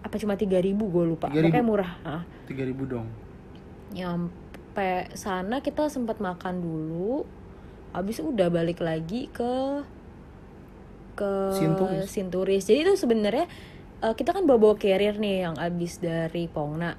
apa 0.00 0.16
cuma 0.16 0.34
tiga 0.34 0.58
ribu? 0.58 0.88
Gue 0.88 1.04
lupa. 1.06 1.28
3.000. 1.28 1.44
pokoknya 1.44 1.62
murah. 1.62 1.92
Ah. 2.02 2.22
3000 2.46 2.82
dong. 2.84 3.06
nyampe 3.88 4.88
sana 5.14 5.60
kita 5.60 5.88
sempat 5.88 6.18
makan 6.18 6.60
dulu 6.60 7.24
habis 7.92 8.20
udah 8.20 8.48
balik 8.52 8.80
lagi 8.80 9.26
ke 9.30 9.82
ke 11.18 11.32
Sinturis. 11.50 12.06
Sinturis. 12.06 12.62
jadi 12.62 12.86
itu 12.86 12.94
sebenarnya 12.94 13.46
eh, 14.00 14.14
kita 14.14 14.30
kan 14.30 14.46
bawa 14.46 14.58
bawa 14.58 14.74
carrier 14.78 15.18
nih 15.18 15.50
yang 15.50 15.56
abis 15.58 15.98
dari 15.98 16.46
Pongna 16.46 16.94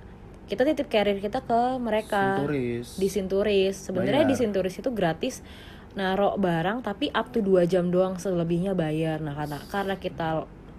kita 0.49 0.65
titip 0.65 0.89
carrier 0.89 1.21
kita 1.21 1.45
ke 1.45 1.77
mereka 1.77 2.41
Sinturis. 2.41 2.87
di 2.97 3.07
Sinturis 3.07 3.75
sebenarnya 3.79 4.25
di. 4.27 4.35
Sinturis 4.35 4.75
itu 4.75 4.89
gratis 4.91 5.45
narok 5.93 6.37
barang 6.37 6.85
tapi 6.85 7.09
up 7.09 7.33
to 7.33 7.41
2 7.41 7.65
jam 7.65 7.89
doang 7.89 8.17
selebihnya 8.17 8.73
bayar 8.73 9.21
nah 9.21 9.33
karena 9.33 9.57
karena 9.69 9.95
kita 9.97 10.27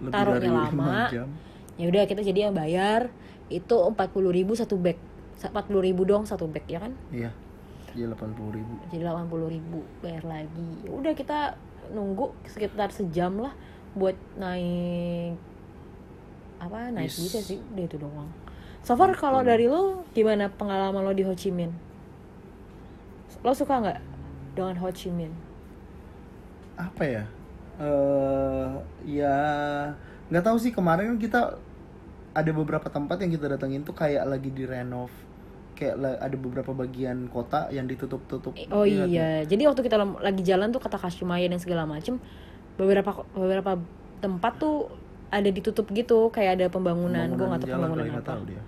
taruhnya 0.07 0.51
lama 0.51 1.11
5 1.11 1.15
jam. 1.15 1.27
ya 1.75 1.85
udah 1.87 2.03
kita 2.07 2.21
jadi 2.23 2.39
yang 2.49 2.55
bayar 2.55 3.11
itu 3.51 3.75
40.000 3.75 3.95
ribu 4.31 4.53
satu 4.55 4.79
bag 4.79 4.95
40.000 5.41 5.51
ribu 5.83 6.01
dong 6.07 6.23
satu 6.23 6.47
bag 6.47 6.63
ya 6.69 6.79
kan 6.79 6.93
Iya. 7.11 7.31
Jadi 7.91 8.07
80 8.07 8.55
ribu. 8.55 8.73
jadi 8.87 9.03
80.000 9.03 9.55
ribu 9.55 9.79
bayar 9.99 10.23
lagi 10.23 10.69
Ya 10.87 10.91
udah 10.95 11.11
kita 11.11 11.39
nunggu 11.91 12.31
sekitar 12.47 12.87
sejam 12.89 13.35
lah 13.43 13.51
buat 13.91 14.15
naik 14.39 15.35
apa 16.61 16.87
naik 16.93 17.11
Bis. 17.11 17.19
bisa 17.19 17.39
sih 17.43 17.59
udah 17.59 17.83
itu 17.83 17.97
doang 17.99 18.29
so 18.79 18.95
far 18.95 19.11
kalau 19.11 19.43
dari 19.43 19.67
lo 19.67 20.07
gimana 20.15 20.47
pengalaman 20.47 21.03
lo 21.03 21.11
di 21.11 21.27
Ho 21.27 21.35
Chi 21.35 21.51
Minh 21.51 21.73
lo 23.41 23.51
suka 23.51 23.81
nggak 23.81 23.99
dengan 24.55 24.75
Ho 24.79 24.87
Chi 24.89 25.11
Minh 25.11 25.33
Apa 26.79 27.03
ya? 27.03 27.23
Eh 27.77 28.69
ya 29.19 29.37
nggak 30.31 30.43
tahu 30.47 30.57
sih 30.57 30.71
kemarin 30.71 31.13
kan 31.13 31.19
kita 31.19 31.41
ada 32.31 32.51
beberapa 32.55 32.87
tempat 32.87 33.19
yang 33.19 33.35
kita 33.35 33.51
datengin 33.51 33.83
tuh 33.83 33.91
kayak 33.91 34.23
lagi 34.23 34.49
direnov. 34.49 35.11
Kayak 35.81 35.97
ada 36.21 36.37
beberapa 36.37 36.71
bagian 36.77 37.25
kota 37.25 37.73
yang 37.73 37.89
ditutup-tutup. 37.89 38.53
oh 38.69 38.85
Ingat 38.85 38.85
nggak? 38.85 39.07
iya 39.09 39.29
jadi 39.49 39.65
waktu 39.65 39.81
kita 39.81 39.97
lagi 40.21 40.45
jalan 40.45 40.69
tuh 40.69 40.77
kata 40.77 41.01
Kashimaya 41.01 41.49
dan 41.49 41.57
segala 41.57 41.89
macem 41.89 42.21
beberapa 42.77 43.25
beberapa 43.33 43.81
tempat 44.21 44.61
tuh 44.61 44.93
ada 45.33 45.49
ditutup 45.49 45.89
gitu 45.89 46.29
kayak 46.29 46.61
ada 46.61 46.65
pembangunan, 46.69 47.25
gue 47.33 47.45
nggak 47.49 47.61
tahu 47.63 47.73
pembangunan 47.73 48.05
apa 48.05 48.21
tahu 48.21 48.43
dia. 48.45 48.61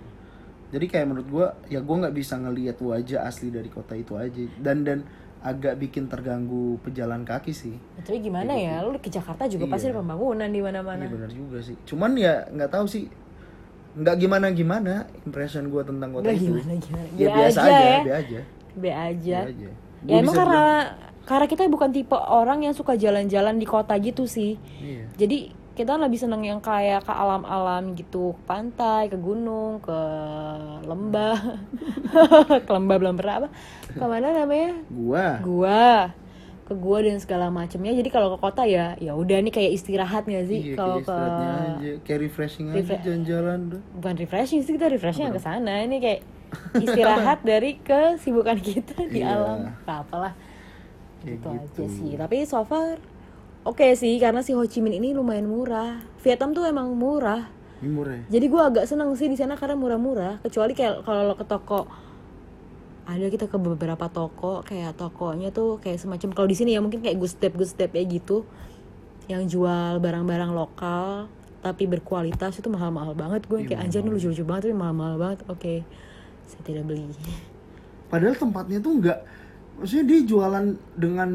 Jadi 0.74 0.86
kayak 0.90 1.06
menurut 1.06 1.28
gua 1.30 1.46
ya 1.70 1.78
gua 1.78 1.96
nggak 2.02 2.16
bisa 2.18 2.34
ngelihat 2.34 2.74
wajah 2.82 3.22
asli 3.22 3.54
dari 3.54 3.70
kota 3.70 3.94
itu 3.94 4.18
aja 4.18 4.42
dan 4.58 4.82
dan 4.82 4.98
agak 5.44 5.76
bikin 5.76 6.08
terganggu 6.08 6.80
pejalan 6.80 7.22
kaki 7.22 7.52
sih. 7.52 7.76
Ya, 7.94 8.02
tapi 8.02 8.18
gimana 8.18 8.56
ya 8.56 8.80
lu 8.82 8.96
ke 8.96 9.06
Jakarta 9.06 9.44
juga 9.44 9.68
pasti 9.70 9.86
Iya. 9.86 9.94
ada 9.94 10.00
pembangunan 10.02 10.48
di 10.48 10.58
mana-mana 10.58 11.04
Iya 11.04 11.12
benar 11.14 11.30
juga 11.30 11.58
sih. 11.62 11.76
Cuman 11.84 12.16
ya 12.16 12.48
nggak 12.48 12.70
tahu 12.72 12.88
sih 12.88 13.06
nggak 13.94 14.16
gimana 14.18 14.46
gimana 14.50 14.94
impression 15.22 15.66
gua 15.66 15.82
tentang 15.82 16.10
kota 16.10 16.26
Nggak 16.26 16.36
itu. 16.36 16.46
gimana 16.50 16.72
gimana 16.76 17.06
Ya, 17.14 17.26
Be 17.26 17.32
biasa 17.32 17.58
aja. 17.60 17.70
aja, 17.70 17.78
ya 17.78 17.98
be 18.00 18.12
aja. 18.12 18.40
be 18.74 18.90
aja. 18.90 19.38
Be 19.40 19.52
aja. 19.52 19.70
ya 20.04 20.14
emang 20.18 20.34
karena 20.34 20.62
karena 21.24 21.46
kita 21.46 21.62
bukan 21.66 21.90
tipe 21.90 22.12
orang 22.12 22.58
yang 22.60 22.72
suka 22.72 22.92
jalan-jalan 22.94 23.54
di 23.54 23.64
kota 23.64 23.94
gitu 23.96 24.26
sih. 24.26 24.58
Bilang, 24.58 24.82
Iya. 24.82 25.04
jadi 25.16 25.38
kita 25.74 25.96
lebih 25.96 26.14
seneng 26.16 26.42
yang 26.42 26.60
kayak 26.60 27.02
ke 27.02 27.10
alam-alam 27.10 27.94
gitu. 27.94 28.30
Ke 28.32 28.42
pantai 28.44 29.08
ke 29.08 29.16
gunung 29.16 29.80
ke 29.80 29.98
lembah. 30.84 31.38
Ke 32.66 32.70
lembah 32.70 32.96
belum 32.96 33.14
pernah 33.14 33.34
apa? 33.40 33.48
Ke 33.88 34.04
mana 34.04 34.30
namanya? 34.32 34.70
Gua. 34.86 35.26
Gua 35.40 35.86
ke 36.64 36.72
gua 36.72 36.98
dan 36.98 37.16
segala 37.16 37.48
macamnya. 37.48 37.92
Jadi 37.92 38.08
kalau 38.08 38.32
ke 38.32 38.38
kota 38.40 38.64
ya 38.64 38.96
ya 38.96 39.12
udah 39.12 39.36
nih 39.38 39.52
kayak 39.52 39.72
istirahat 39.74 40.24
nggak 40.24 40.46
sih? 40.46 40.60
Iya, 40.64 40.74
kalau 40.74 40.96
ke 40.98 41.12
aja, 41.12 41.90
kayak 42.00 42.20
refreshing 42.22 42.66
aja 42.68 42.76
Refre- 42.80 43.02
jalan-jalan 43.02 43.58
udah. 43.68 43.80
bukan 43.94 44.14
refreshing 44.16 44.60
sih 44.60 44.72
kita 44.72 44.88
refreshing 44.88 45.28
ke 45.28 45.38
sana. 45.38 45.84
Ini 45.84 45.96
kayak 45.98 46.20
istirahat 46.84 47.42
dari 47.42 47.76
kesibukan 47.78 48.56
kita 48.56 48.96
di 49.04 49.20
Iya. 49.20 49.34
alam. 49.34 49.58
Gak 49.84 49.98
apalah. 50.08 50.32
Gitu, 51.20 51.36
gitu. 51.40 51.48
aja 51.50 51.84
sih. 51.86 52.12
Tapi 52.14 52.36
so 52.44 52.60
far 52.62 52.96
oke 53.62 53.86
sih 53.94 54.16
karena 54.16 54.40
si 54.40 54.52
Ho 54.52 54.60
Chi 54.62 54.80
Minh 54.80 54.96
ini 54.96 55.12
lumayan 55.12 55.44
murah. 55.44 56.00
Vietnam 56.20 56.52
tuh 56.52 56.64
emang 56.64 56.92
murah. 56.92 57.48
Murah 57.80 58.16
ya? 58.16 58.24
jadi 58.30 58.46
gua 58.48 58.72
agak 58.72 58.88
seneng 58.88 59.12
sih 59.12 59.28
di 59.28 59.36
sana 59.36 59.54
karena 59.54 59.76
murah-murah. 59.76 60.40
Kecuali 60.40 60.72
kayak 60.72 61.04
kalau 61.04 61.28
lo 61.28 61.34
ke 61.34 61.44
toko 61.44 61.84
ada 63.04 63.26
kita 63.28 63.46
ke 63.46 63.56
beberapa 63.60 64.08
toko 64.08 64.64
kayak 64.64 64.96
tokonya 64.96 65.52
tuh 65.52 65.76
kayak 65.80 66.00
semacam 66.00 66.32
kalau 66.32 66.48
di 66.48 66.56
sini 66.56 66.72
ya 66.72 66.80
mungkin 66.80 67.04
kayak 67.04 67.20
Gustep 67.20 67.52
Gustep 67.52 67.90
ya 67.92 68.02
gitu. 68.08 68.48
Yang 69.24 69.56
jual 69.56 70.00
barang-barang 70.04 70.52
lokal 70.52 71.32
tapi 71.64 71.88
berkualitas 71.88 72.60
itu 72.60 72.68
mahal-mahal 72.68 73.16
banget 73.16 73.48
gue. 73.48 73.64
Iya, 73.64 73.68
kayak 73.72 73.80
anjir 73.88 74.00
lucu-lucu 74.04 74.44
banget 74.44 74.68
tapi 74.68 74.76
mahal-mahal 74.76 75.16
banget. 75.16 75.40
Oke 75.48 75.74
saya 76.48 76.62
tidak 76.64 76.84
beli. 76.88 77.08
Padahal 78.12 78.36
tempatnya 78.36 78.78
tuh 78.78 78.92
nggak, 79.00 79.18
maksudnya 79.80 80.04
dia 80.06 80.20
jualan 80.28 80.64
dengan 80.94 81.30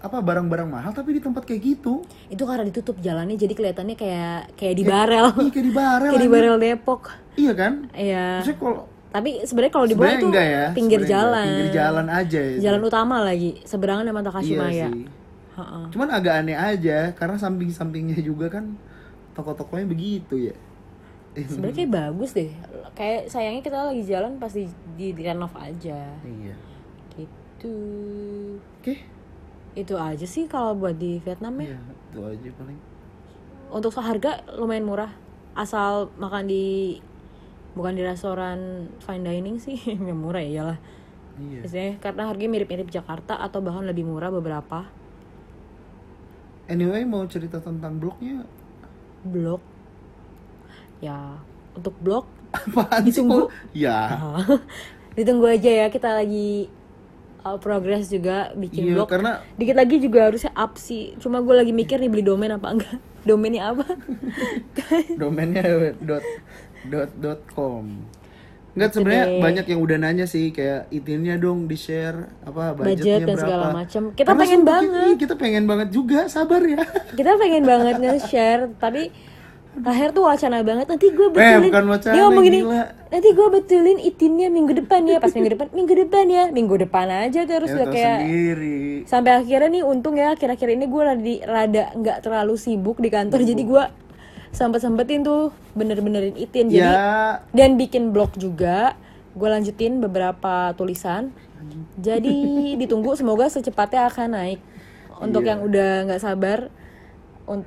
apa 0.00 0.16
barang-barang 0.24 0.68
mahal 0.72 0.96
tapi 0.96 1.12
di 1.12 1.20
tempat 1.20 1.44
kayak 1.44 1.60
gitu. 1.60 2.00
itu 2.32 2.40
karena 2.40 2.64
ditutup 2.64 2.96
jalannya 3.04 3.36
jadi 3.36 3.52
kelihatannya 3.52 3.96
kayak 4.00 4.56
kayak 4.56 4.74
di 4.80 4.84
barel. 4.88 5.26
Iya 5.36 5.50
kayak 5.52 5.66
di 5.68 5.74
barel. 5.76 6.12
kayak 6.16 6.24
di 6.24 6.32
barel 6.32 6.56
Depok. 6.56 7.02
Iya 7.36 7.52
kan? 7.52 7.72
Iya. 7.92 8.40
Maksudnya 8.40 8.58
kalau 8.64 8.80
tapi 9.10 9.42
sebenarnya 9.42 9.72
kalau 9.72 9.86
di 9.86 9.94
bawah 9.94 10.12
itu 10.12 10.28
ya, 10.30 10.64
pinggir 10.70 11.02
sebenarnya 11.02 11.02
enggak. 11.02 11.10
jalan 11.10 11.46
Pinggir 11.46 11.70
jalan 11.72 12.06
aja 12.08 12.40
itu. 12.40 12.60
jalan 12.60 12.80
utama 12.80 13.16
lagi 13.20 13.50
seberangan 13.62 14.04
sama 14.04 14.14
Iya 14.14 14.24
Takashimaya 14.24 14.88
sih. 14.88 15.04
Ha-ha. 15.50 15.78
Cuman 15.90 16.08
agak 16.08 16.34
aneh 16.36 16.54
aja 16.54 16.98
karena 17.12 17.36
samping-sampingnya 17.36 18.18
juga 18.20 18.46
kan 18.48 18.78
toko-tokonya 19.32 19.84
begitu 19.84 20.38
ya. 20.40 20.54
sebenarnya 21.32 21.76
kayak 21.76 21.92
bagus 21.92 22.30
deh 22.32 22.50
kayak 22.92 23.26
sayangnya 23.26 23.62
kita 23.62 23.78
lagi 23.84 24.02
jalan 24.02 24.34
pasti 24.36 24.66
di, 24.92 25.10
di 25.10 25.22
renov 25.22 25.54
aja 25.54 26.10
Iya. 26.20 26.54
gitu 27.14 27.76
Oke. 28.76 28.94
itu 29.72 29.94
aja 29.94 30.26
sih 30.26 30.44
kalau 30.44 30.74
buat 30.74 30.94
di 30.94 31.18
Vietnam 31.18 31.54
ya 31.56 31.66
Iya, 31.68 31.78
itu 32.04 32.18
aja 32.20 32.48
paling. 32.52 32.78
untuk 33.70 33.94
harga 33.96 34.42
lumayan 34.52 34.82
murah 34.82 35.12
asal 35.52 36.10
makan 36.16 36.46
di 36.46 36.98
bukan 37.72 37.92
di 37.94 38.02
restoran 38.02 38.90
fine 38.98 39.22
dining 39.22 39.56
sih 39.56 39.78
yang 40.08 40.18
murah 40.18 40.42
ya 40.42 40.50
iyalah 40.50 40.78
Iya. 41.40 41.96
Karena 42.04 42.28
harganya 42.28 42.52
mirip-mirip 42.52 42.92
Jakarta 42.92 43.40
atau 43.40 43.64
bahkan 43.64 43.88
lebih 43.88 44.04
murah 44.04 44.28
beberapa 44.28 44.84
Anyway, 46.68 47.02
mau 47.02 47.24
cerita 47.24 47.58
tentang 47.58 47.96
blognya 47.96 48.44
blok 49.20 49.60
ya 51.00 51.40
untuk 51.72 51.96
blok 51.98 52.28
apaan 52.56 53.08
sih 53.08 53.20
Ditunggu. 53.20 53.48
kok? 53.48 53.48
Ya. 53.72 54.20
ditunggu 55.16 55.46
aja 55.48 55.70
ya 55.70 55.86
kita 55.88 56.12
lagi 56.12 56.68
uh, 57.42 57.56
progress 57.56 58.08
juga 58.08 58.52
bikin 58.52 58.86
Iya, 58.86 59.00
blog 59.00 59.08
karena 59.08 59.40
dikit 59.56 59.76
lagi 59.76 59.96
juga 59.96 60.28
harusnya 60.28 60.52
up 60.52 60.76
sih 60.76 61.16
cuma 61.18 61.40
gue 61.40 61.52
lagi 61.56 61.72
mikir 61.72 61.98
nih 61.98 62.08
beli 62.08 62.22
domain 62.22 62.52
apa 62.52 62.68
enggak 62.68 62.96
domainnya 63.24 63.74
apa 63.74 63.84
domainnya 65.16 65.60
dot 66.00 66.24
dot 66.82 67.10
dot 67.14 67.40
com 67.50 67.84
Enggak 68.70 68.94
sebenarnya 68.94 69.26
banyak 69.36 69.66
yang 69.66 69.80
udah 69.80 69.98
nanya 69.98 70.24
sih 70.24 70.48
kayak 70.48 70.86
itinnya 70.88 71.34
dong 71.36 71.66
di 71.66 71.74
share 71.74 72.14
apa 72.40 72.70
Budget 72.72 72.86
budgetnya 72.94 73.18
dan 73.18 73.26
berapa. 73.26 73.42
segala 73.42 73.66
macam. 73.74 74.02
Kita 74.12 74.22
Karena 74.24 74.40
pengen 74.40 74.62
banget. 74.62 74.86
Kita, 75.02 75.18
kita 75.18 75.34
pengen 75.34 75.64
banget 75.66 75.88
juga, 75.90 76.20
sabar 76.26 76.62
ya. 76.62 76.78
kita 77.18 77.32
pengen 77.34 77.64
banget 77.64 77.94
nge-share 77.98 78.70
tapi 78.76 79.10
Rahel 79.72 80.10
tuh 80.10 80.22
wacana 80.24 80.62
banget 80.62 80.82
nanti 80.84 81.06
gue 81.08 81.26
Eh, 81.26 81.32
betulin 81.32 81.62
bukan 81.64 81.84
wacana, 81.88 82.10
dia 82.10 82.22
ngomong 82.24 82.42
gini 82.44 82.58
gila. 82.60 82.82
nanti 83.08 83.28
gue 83.30 83.48
betulin 83.48 83.98
itinnya 84.00 84.48
minggu 84.48 84.72
depan 84.76 85.00
ya 85.04 85.18
pas 85.18 85.30
minggu 85.30 85.50
depan 85.52 85.66
minggu 85.70 85.94
depan 85.96 86.24
ya 86.28 86.44
minggu 86.48 86.74
depan 86.76 87.06
aja 87.20 87.40
terus 87.44 87.70
Ya, 87.70 87.76
udah 87.76 87.86
kayak 87.88 88.18
sendiri. 88.20 88.78
sampai 89.04 89.32
akhirnya 89.36 89.68
nih 89.68 89.82
untung 89.84 90.14
ya 90.14 90.34
kira-kira 90.34 90.70
ini 90.70 90.86
gue 90.86 91.02
rada, 91.04 91.22
rada 91.44 91.84
nggak 91.92 92.18
terlalu 92.20 92.54
sibuk 92.56 92.98
di 92.98 93.08
kantor 93.08 93.38
jadi 93.40 93.62
gue 93.64 93.82
sempet 94.50 94.82
sempetin 94.82 95.22
tuh 95.22 95.54
bener-benerin 95.72 96.34
itin 96.34 96.66
jadi 96.68 96.90
Ya, 96.90 97.40
dan 97.54 97.78
bikin 97.78 98.10
blog 98.10 98.34
juga 98.34 98.98
gue 99.30 99.48
lanjutin 99.48 100.02
beberapa 100.02 100.74
tulisan 100.74 101.30
jadi 101.94 102.34
ditunggu 102.80 103.14
semoga 103.14 103.46
secepatnya 103.46 104.10
akan 104.10 104.28
naik 104.34 104.60
untuk 105.20 105.44
Iya. 105.44 105.50
yang 105.54 105.60
udah 105.62 105.90
nggak 106.08 106.22
sabar 106.22 106.58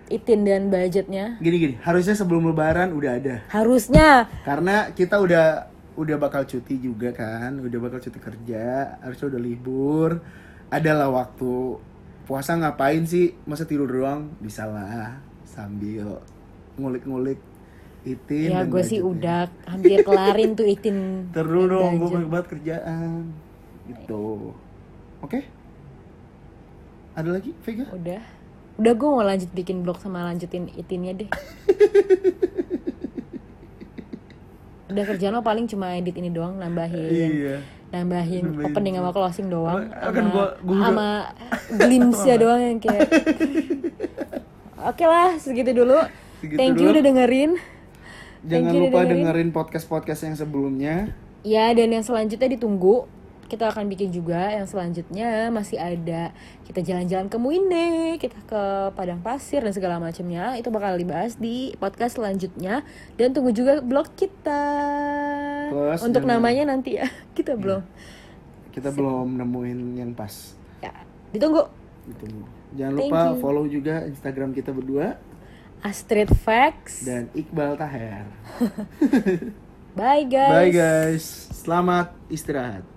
itin 0.07 0.47
dan 0.47 0.71
budgetnya 0.71 1.35
gini-gini, 1.39 1.75
harusnya 1.83 2.15
sebelum 2.15 2.47
lebaran 2.47 2.95
udah 2.95 3.19
ada. 3.19 3.35
harusnya 3.51 4.31
Karena 4.47 4.95
kita 4.95 5.19
udah 5.19 5.67
udah 5.99 6.15
bakal 6.17 6.47
cuti 6.47 6.79
juga 6.79 7.11
kan, 7.11 7.59
udah 7.59 7.79
bakal 7.83 7.99
cuti 7.99 8.15
kerja, 8.15 8.95
harusnya 9.03 9.35
udah 9.35 9.41
libur. 9.43 10.23
Adalah 10.71 11.11
waktu 11.11 11.77
puasa 12.23 12.55
ngapain 12.55 13.03
sih? 13.03 13.35
Masa 13.43 13.67
tidur 13.67 13.85
doang? 13.85 14.31
Bisa 14.39 14.63
lah 14.65 15.19
sambil 15.43 16.17
ngulik-ngulik 16.75 17.39
itin. 18.03 18.49
ya 18.49 18.61
gue 18.63 18.81
sih 18.81 18.99
udah 18.99 19.47
hampir 19.63 20.01
kelarin 20.01 20.53
tuh 20.53 20.65
itin 20.65 20.97
Terus 21.35 21.65
dong, 21.67 21.91
gue 21.95 22.09
banyak 22.09 22.29
banget 22.29 22.47
kerjaan. 22.49 23.31
Gitu. 23.85 24.51
Oke? 25.19 25.39
Ada 27.13 27.29
lagi, 27.31 27.53
Vega? 27.59 27.85
udah 27.89 28.21
udah 28.73 28.89
gue 28.91 29.05
mau 29.07 29.21
lanjut 29.21 29.49
bikin 29.49 29.81
blog 29.81 29.97
sama 29.97 30.25
lanjutin 30.25 30.65
itinnya 30.67 31.13
deh 31.13 31.29
udah 34.89 35.03
kerjaan 35.05 35.29
lo 35.31 35.41
paling 35.41 35.65
cuma 35.65 35.93
edit 35.93 36.13
ini 36.15 36.29
doang 36.29 36.57
nambahin 36.57 37.29
Iya. 37.31 37.55
nambahin 37.89 38.45
Nambahin. 38.47 38.65
opening 38.67 38.95
sama 38.95 39.11
closing 39.11 39.47
doang 39.47 39.89
akan 39.89 40.23
sama, 40.23 40.43
gua- 40.59 40.83
sama 40.83 41.07
glimpse 41.79 42.23
ya 42.23 42.35
doang 42.35 42.61
yang 42.63 42.79
kayak 42.79 43.09
oke 44.79 45.03
lah 45.03 45.37
segitu 45.37 45.69
dulu 45.71 46.01
Segitu 46.43 46.59
thank 46.59 46.75
you 46.75 46.85
dulu. 46.85 46.93
udah 46.93 47.03
dengerin 47.05 47.51
Jangan 48.43 48.69
you 48.69 48.81
lupa 48.83 48.99
dengerin. 49.01 49.15
dengerin 49.23 49.49
podcast-podcast 49.49 50.21
yang 50.21 50.35
sebelumnya. 50.35 50.95
ya 51.41 51.71
dan 51.71 51.87
yang 51.89 52.01
selanjutnya 52.01 52.47
ditunggu 52.49 53.07
kita 53.45 53.69
akan 53.69 53.85
bikin 53.85 54.09
juga 54.09 54.49
yang 54.49 54.63
selanjutnya 54.63 55.47
masih 55.49 55.75
ada 55.75 56.31
kita 56.63 56.79
jalan-jalan 56.81 57.27
ke 57.27 57.37
Muine 57.37 57.87
kita 58.17 58.39
ke 58.41 58.61
Padang 58.91 59.19
Pasir 59.19 59.59
dan 59.59 59.69
segala 59.69 59.95
macamnya 59.97 60.55
itu 60.55 60.67
bakal 60.67 60.95
dibahas 60.95 61.35
di 61.37 61.71
podcast 61.77 62.15
selanjutnya 62.15 62.81
dan 63.13 63.31
tunggu 63.31 63.51
juga 63.51 63.79
blog 63.79 64.11
kita 64.13 64.63
Plus 65.69 65.99
untuk 66.01 66.23
jangan- 66.23 66.39
namanya 66.39 66.63
nanti 66.67 66.97
ya 66.97 67.05
kita 67.37 67.53
belum 67.53 67.83
Kita 68.71 68.89
belum 68.89 69.37
nemuin 69.37 69.79
yang 69.95 70.11
pas. 70.11 70.57
ya 70.79 70.91
ditunggu 71.29 71.63
Gitu. 72.03 72.25
Jangan 72.73 72.93
Thank 72.97 73.07
lupa 73.07 73.21
you. 73.21 73.39
follow 73.39 73.63
juga 73.65 74.03
Instagram 74.03 74.51
kita 74.51 74.71
berdua 74.71 75.15
Astrid 75.83 76.31
Fax 76.31 77.03
dan 77.03 77.27
Iqbal 77.35 77.75
Taher. 77.75 78.23
Bye 79.99 80.23
guys. 80.23 80.51
Bye 80.55 80.71
guys. 80.71 81.23
Selamat 81.51 82.15
istirahat. 82.31 82.87